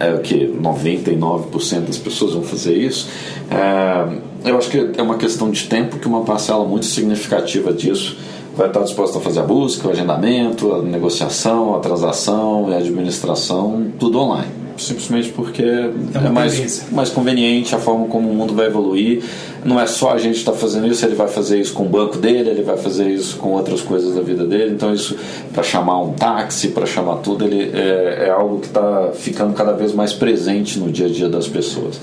é 0.00 0.16
que 0.18 0.46
99% 0.46 1.80
das 1.80 1.98
pessoas 1.98 2.34
vão 2.34 2.42
fazer 2.42 2.76
isso. 2.76 3.08
É, 3.50 4.48
eu 4.50 4.58
acho 4.58 4.70
que 4.70 4.90
é 4.96 5.02
uma 5.02 5.16
questão 5.16 5.50
de 5.50 5.64
tempo 5.64 5.98
que 5.98 6.06
uma 6.06 6.22
parcela 6.22 6.64
muito 6.64 6.86
significativa 6.86 7.72
disso 7.72 8.16
vai 8.56 8.68
estar 8.68 8.82
disposta 8.82 9.18
a 9.18 9.20
fazer 9.20 9.40
a 9.40 9.42
busca, 9.42 9.88
o 9.88 9.90
agendamento, 9.90 10.72
a 10.72 10.82
negociação, 10.82 11.74
a 11.74 11.80
transação 11.80 12.70
e 12.70 12.74
a 12.74 12.78
administração, 12.78 13.92
tudo 13.98 14.18
online. 14.18 14.63
Simplesmente 14.76 15.30
porque 15.30 15.62
é, 15.62 15.90
é 16.14 16.28
mais, 16.30 16.90
mais 16.90 17.10
conveniente 17.10 17.74
a 17.74 17.78
forma 17.78 18.06
como 18.06 18.28
o 18.28 18.34
mundo 18.34 18.54
vai 18.54 18.66
evoluir. 18.66 19.22
Não 19.64 19.80
é 19.80 19.86
só 19.86 20.12
a 20.12 20.18
gente 20.18 20.36
estar 20.38 20.52
tá 20.52 20.58
fazendo 20.58 20.86
isso, 20.86 21.04
ele 21.06 21.14
vai 21.14 21.28
fazer 21.28 21.60
isso 21.60 21.72
com 21.72 21.84
o 21.84 21.88
banco 21.88 22.18
dele, 22.18 22.50
ele 22.50 22.62
vai 22.62 22.76
fazer 22.76 23.08
isso 23.08 23.36
com 23.36 23.50
outras 23.50 23.80
coisas 23.80 24.14
da 24.14 24.20
vida 24.20 24.44
dele. 24.44 24.72
Então, 24.74 24.92
isso 24.92 25.16
para 25.52 25.62
chamar 25.62 26.00
um 26.02 26.12
táxi, 26.12 26.68
para 26.68 26.86
chamar 26.86 27.16
tudo, 27.16 27.44
ele 27.44 27.70
é, 27.72 28.26
é 28.26 28.30
algo 28.30 28.60
que 28.60 28.66
está 28.66 29.10
ficando 29.14 29.54
cada 29.54 29.72
vez 29.72 29.92
mais 29.92 30.12
presente 30.12 30.78
no 30.78 30.90
dia 30.90 31.06
a 31.06 31.10
dia 31.10 31.28
das 31.28 31.46
pessoas. 31.46 32.00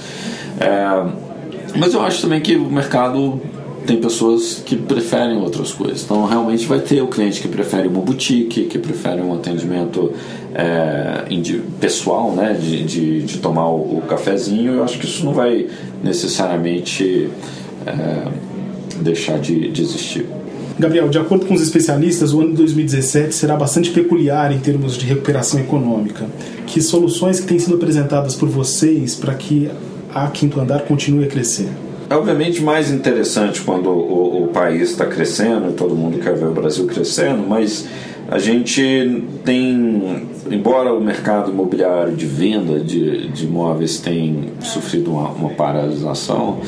É, 0.59 1.31
mas 1.77 1.93
eu 1.93 2.01
acho 2.01 2.21
também 2.21 2.41
que 2.41 2.55
o 2.55 2.69
mercado 2.69 3.39
tem 3.91 3.99
pessoas 3.99 4.63
que 4.65 4.77
preferem 4.77 5.37
outras 5.41 5.73
coisas. 5.73 6.03
Então, 6.03 6.25
realmente 6.25 6.65
vai 6.65 6.79
ter 6.79 7.01
o 7.01 7.07
cliente 7.07 7.41
que 7.41 7.47
prefere 7.49 7.89
uma 7.89 8.01
boutique, 8.01 8.63
que 8.63 8.79
prefere 8.79 9.21
um 9.21 9.33
atendimento 9.33 10.13
é, 10.55 11.25
pessoal, 11.77 12.31
né, 12.31 12.53
de, 12.53 12.85
de, 12.85 13.21
de 13.23 13.37
tomar 13.39 13.69
o, 13.69 14.01
cafezinho. 14.07 14.75
Eu 14.75 14.83
acho 14.85 14.97
que 14.97 15.05
isso 15.05 15.25
não 15.25 15.33
vai 15.33 15.67
necessariamente 16.01 17.29
é, 17.85 18.27
deixar 19.01 19.39
de, 19.39 19.69
de 19.69 19.81
existir. 19.81 20.25
Gabriel, 20.79 21.09
de 21.09 21.17
acordo 21.17 21.45
com 21.45 21.53
os 21.53 21.61
especialistas, 21.61 22.33
o 22.33 22.39
ano 22.39 22.51
de 22.51 22.57
2017 22.57 23.35
será 23.35 23.57
bastante 23.57 23.91
peculiar 23.91 24.53
em 24.53 24.59
termos 24.59 24.97
de 24.97 25.05
recuperação 25.05 25.59
econômica. 25.59 26.25
Que 26.65 26.81
soluções 26.81 27.41
que 27.41 27.45
têm 27.45 27.59
sido 27.59 27.75
apresentadas 27.75 28.37
por 28.37 28.47
vocês 28.47 29.15
para 29.15 29.33
que 29.33 29.69
a 30.13 30.27
Quinto 30.27 30.61
Andar 30.61 30.83
continue 30.83 31.25
a 31.25 31.27
crescer? 31.27 31.67
É 32.11 32.13
obviamente 32.13 32.61
mais 32.61 32.91
interessante 32.91 33.61
quando 33.61 33.89
o, 33.89 34.43
o 34.43 34.47
país 34.49 34.91
está 34.91 35.05
crescendo 35.05 35.69
e 35.69 35.71
todo 35.71 35.95
mundo 35.95 36.19
quer 36.19 36.35
ver 36.35 36.47
o 36.47 36.51
Brasil 36.51 36.85
crescendo, 36.85 37.47
mas 37.47 37.87
a 38.27 38.37
gente 38.37 39.23
tem, 39.45 40.27
embora 40.51 40.93
o 40.93 40.99
mercado 40.99 41.51
imobiliário 41.51 42.13
de 42.13 42.25
venda 42.25 42.81
de, 42.81 43.29
de 43.29 43.45
imóveis 43.45 43.97
tenha 43.99 44.43
sofrido 44.59 45.11
uma, 45.11 45.29
uma 45.29 45.49
paralisação, 45.51 46.59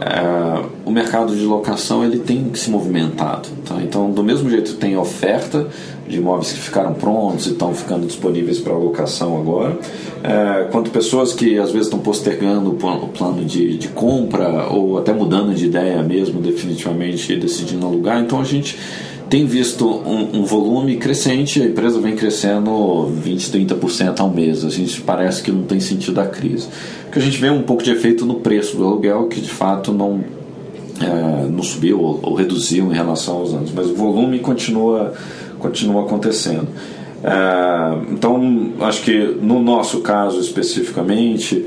é, 0.00 0.64
o 0.84 0.90
mercado 0.90 1.36
de 1.36 1.44
locação 1.44 2.02
ele 2.02 2.18
tem 2.18 2.54
se 2.54 2.70
movimentado. 2.70 3.48
Tá? 3.66 3.76
Então, 3.82 4.10
do 4.10 4.22
mesmo 4.22 4.48
jeito 4.48 4.74
tem 4.74 4.96
oferta 4.96 5.68
de 6.08 6.16
imóveis 6.16 6.52
que 6.52 6.58
ficaram 6.58 6.94
prontos 6.94 7.46
e 7.46 7.50
estão 7.50 7.72
ficando 7.74 8.06
disponíveis 8.06 8.58
para 8.58 8.72
locação 8.72 9.38
agora, 9.38 9.78
é, 10.22 10.64
quanto 10.72 10.90
pessoas 10.90 11.32
que 11.32 11.58
às 11.58 11.70
vezes 11.70 11.86
estão 11.86 12.00
postergando 12.00 12.70
o 12.70 13.08
plano 13.08 13.44
de, 13.44 13.76
de 13.76 13.88
compra 13.88 14.66
ou 14.68 14.98
até 14.98 15.12
mudando 15.12 15.54
de 15.54 15.66
ideia 15.66 16.02
mesmo, 16.02 16.40
definitivamente 16.40 17.36
decidindo 17.36 17.86
alugar. 17.86 18.20
Então, 18.20 18.40
a 18.40 18.44
gente 18.44 18.78
tem 19.30 19.46
visto 19.46 19.86
um, 19.86 20.40
um, 20.40 20.44
volume 20.44 20.96
crescente, 20.96 21.62
a 21.62 21.64
empresa 21.64 22.00
vem 22.00 22.16
crescendo 22.16 23.06
20, 23.06 23.52
30% 23.52 24.18
ao 24.18 24.28
mês. 24.28 24.64
A 24.64 24.68
gente 24.70 25.00
parece 25.02 25.40
que 25.40 25.52
não 25.52 25.62
tem 25.62 25.78
sentido 25.78 26.14
da 26.14 26.26
crise. 26.26 26.66
Que 27.12 27.20
a 27.20 27.22
gente 27.22 27.38
vê 27.38 27.48
um 27.48 27.62
pouco 27.62 27.80
de 27.80 27.92
efeito 27.92 28.26
no 28.26 28.40
preço 28.40 28.76
do 28.76 28.84
aluguel, 28.84 29.28
que 29.28 29.40
de 29.40 29.48
fato 29.48 29.92
não, 29.92 30.24
é, 31.00 31.46
não 31.48 31.62
subiu 31.62 32.00
ou, 32.00 32.18
ou, 32.24 32.34
reduziu 32.34 32.90
em 32.90 32.94
relação 32.94 33.36
aos 33.36 33.54
anos, 33.54 33.70
mas 33.72 33.88
o 33.88 33.94
volume 33.94 34.40
continua, 34.40 35.14
continua 35.60 36.02
acontecendo. 36.02 36.66
É, 37.22 38.12
então, 38.12 38.72
acho 38.80 39.02
que 39.02 39.16
no 39.40 39.62
nosso 39.62 40.00
caso 40.00 40.40
especificamente, 40.40 41.66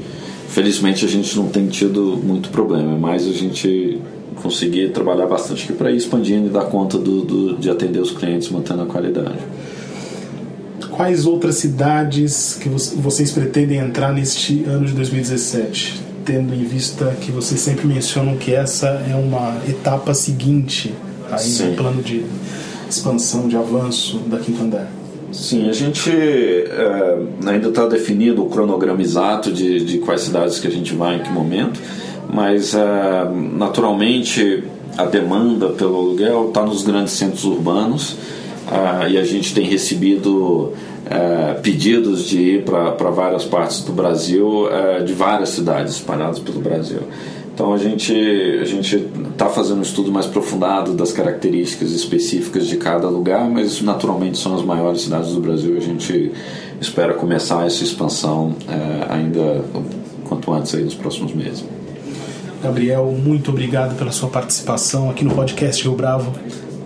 felizmente 0.50 1.06
a 1.06 1.08
gente 1.08 1.34
não 1.38 1.48
tem 1.48 1.68
tido 1.68 2.20
muito 2.22 2.50
problema, 2.50 2.98
mas 2.98 3.26
a 3.26 3.32
gente 3.32 4.02
conseguir 4.42 4.90
trabalhar 4.90 5.28
bastante 5.28 5.64
aqui 5.66 5.74
para 5.74 5.92
ir 5.92 5.98
expandindo 5.98 6.48
e 6.48 6.50
dar 6.50 6.66
conta 6.66 6.98
do, 6.98 7.22
do, 7.22 7.58
de 7.58 7.70
atender 7.70 8.00
os 8.00 8.12
clientes 8.12 8.50
mantendo 8.50 8.84
a 8.84 8.86
qualidade. 8.86 9.40
Quais 10.92 11.26
outras 11.26 11.56
cidades 11.56 12.58
que 12.62 12.70
vocês 12.70 13.32
pretendem 13.32 13.80
entrar 13.80 14.14
neste 14.14 14.64
ano 14.66 14.86
de 14.86 14.94
2017? 14.94 16.02
Tendo 16.24 16.54
em 16.54 16.64
vista 16.64 17.16
que 17.20 17.32
vocês 17.32 17.60
sempre 17.60 17.88
mencionam 17.88 18.38
que 18.38 18.54
essa 18.54 18.88
é 18.88 19.16
uma 19.16 19.58
etapa 19.68 20.14
seguinte 20.14 20.94
aí 21.32 21.40
Sim. 21.40 21.70
no 21.72 21.76
plano 21.76 22.04
de 22.04 22.24
expansão, 22.88 23.48
de 23.48 23.58
avanço 23.58 24.20
da 24.20 24.38
Quinto 24.38 24.64
Andar. 24.64 24.88
Sim, 25.32 25.68
a 25.68 25.74
gente 25.74 26.12
é, 26.12 27.18
ainda 27.46 27.70
está 27.70 27.88
definido 27.88 28.46
o 28.46 28.50
cronograma 28.50 29.02
exato 29.02 29.52
de, 29.52 29.84
de 29.84 29.98
quais 29.98 30.22
cidades 30.22 30.60
que 30.60 30.68
a 30.68 30.72
gente 30.72 30.94
vai 30.94 31.16
em 31.16 31.24
que 31.24 31.32
momento 31.32 31.80
mas 32.34 32.74
uh, 32.74 32.78
naturalmente 33.32 34.64
a 34.98 35.06
demanda 35.06 35.70
pelo 35.70 35.96
aluguel 35.96 36.48
está 36.48 36.64
nos 36.66 36.82
grandes 36.82 37.14
centros 37.14 37.46
urbanos 37.46 38.14
uh, 38.14 39.08
e 39.08 39.18
a 39.20 39.24
gente 39.24 39.54
tem 39.54 39.66
recebido 39.66 40.74
uh, 40.74 41.62
pedidos 41.62 42.26
de 42.26 42.42
ir 42.42 42.64
para 42.64 43.12
várias 43.12 43.46
partes 43.46 43.82
do 43.82 43.92
Brasil, 43.92 44.66
de 45.06 45.14
várias 45.14 45.50
cidades 45.50 45.94
espalhadas 45.94 46.40
pelo 46.40 46.60
Brasil. 46.60 47.02
Então 47.54 47.72
a 47.72 47.78
gente 47.78 48.12
a 48.60 48.66
gente 48.66 49.08
está 49.32 49.48
fazendo 49.48 49.78
um 49.78 49.84
estudo 49.84 50.12
mais 50.12 50.26
aprofundado 50.26 50.94
das 50.94 51.12
características 51.12 51.92
específicas 51.92 52.66
de 52.66 52.78
cada 52.78 53.08
lugar, 53.08 53.48
mas 53.48 53.80
naturalmente 53.80 54.40
são 54.40 54.56
as 54.56 54.64
maiores 54.64 55.02
cidades 55.02 55.34
do 55.34 55.40
Brasil. 55.40 55.78
A 55.78 55.80
gente 55.80 56.32
espera 56.82 57.14
começar 57.14 57.68
essa 57.68 57.84
expansão 57.84 58.56
ainda 59.08 59.64
quanto 60.24 60.52
antes 60.52 60.74
aí 60.74 60.84
nos 60.84 60.96
próximos 60.96 61.32
meses. 61.32 61.64
Gabriel, 62.64 63.14
muito 63.22 63.52
obrigado 63.52 63.98
pela 63.98 64.12
sua 64.12 64.30
participação 64.30 65.10
aqui 65.10 65.26
no 65.26 65.36
podcast 65.36 65.84
Rio 65.84 65.96
Bravo. 65.96 66.34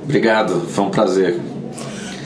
Obrigado, 0.03 0.61
foi 0.61 0.85
um 0.85 0.89
prazer. 0.89 1.39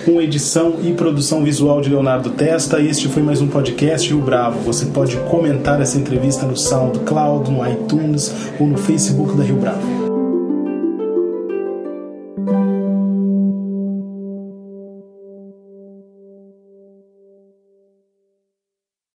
Com 0.05 0.21
edição 0.21 0.77
e 0.81 0.93
produção 0.93 1.43
visual 1.43 1.81
de 1.81 1.89
Leonardo 1.89 2.29
Testa, 2.29 2.79
este 2.79 3.09
foi 3.09 3.21
mais 3.21 3.41
um 3.41 3.47
podcast 3.47 4.07
Rio 4.07 4.21
Bravo. 4.21 4.59
Você 4.61 4.85
pode 4.85 5.17
comentar 5.29 5.81
essa 5.81 5.97
entrevista 5.97 6.45
no 6.45 6.55
SoundCloud, 6.55 7.51
no 7.51 7.69
iTunes 7.69 8.33
ou 8.57 8.67
no 8.67 8.77
Facebook 8.77 9.35
da 9.35 9.43
Rio 9.43 9.57
Bravo. 9.57 9.90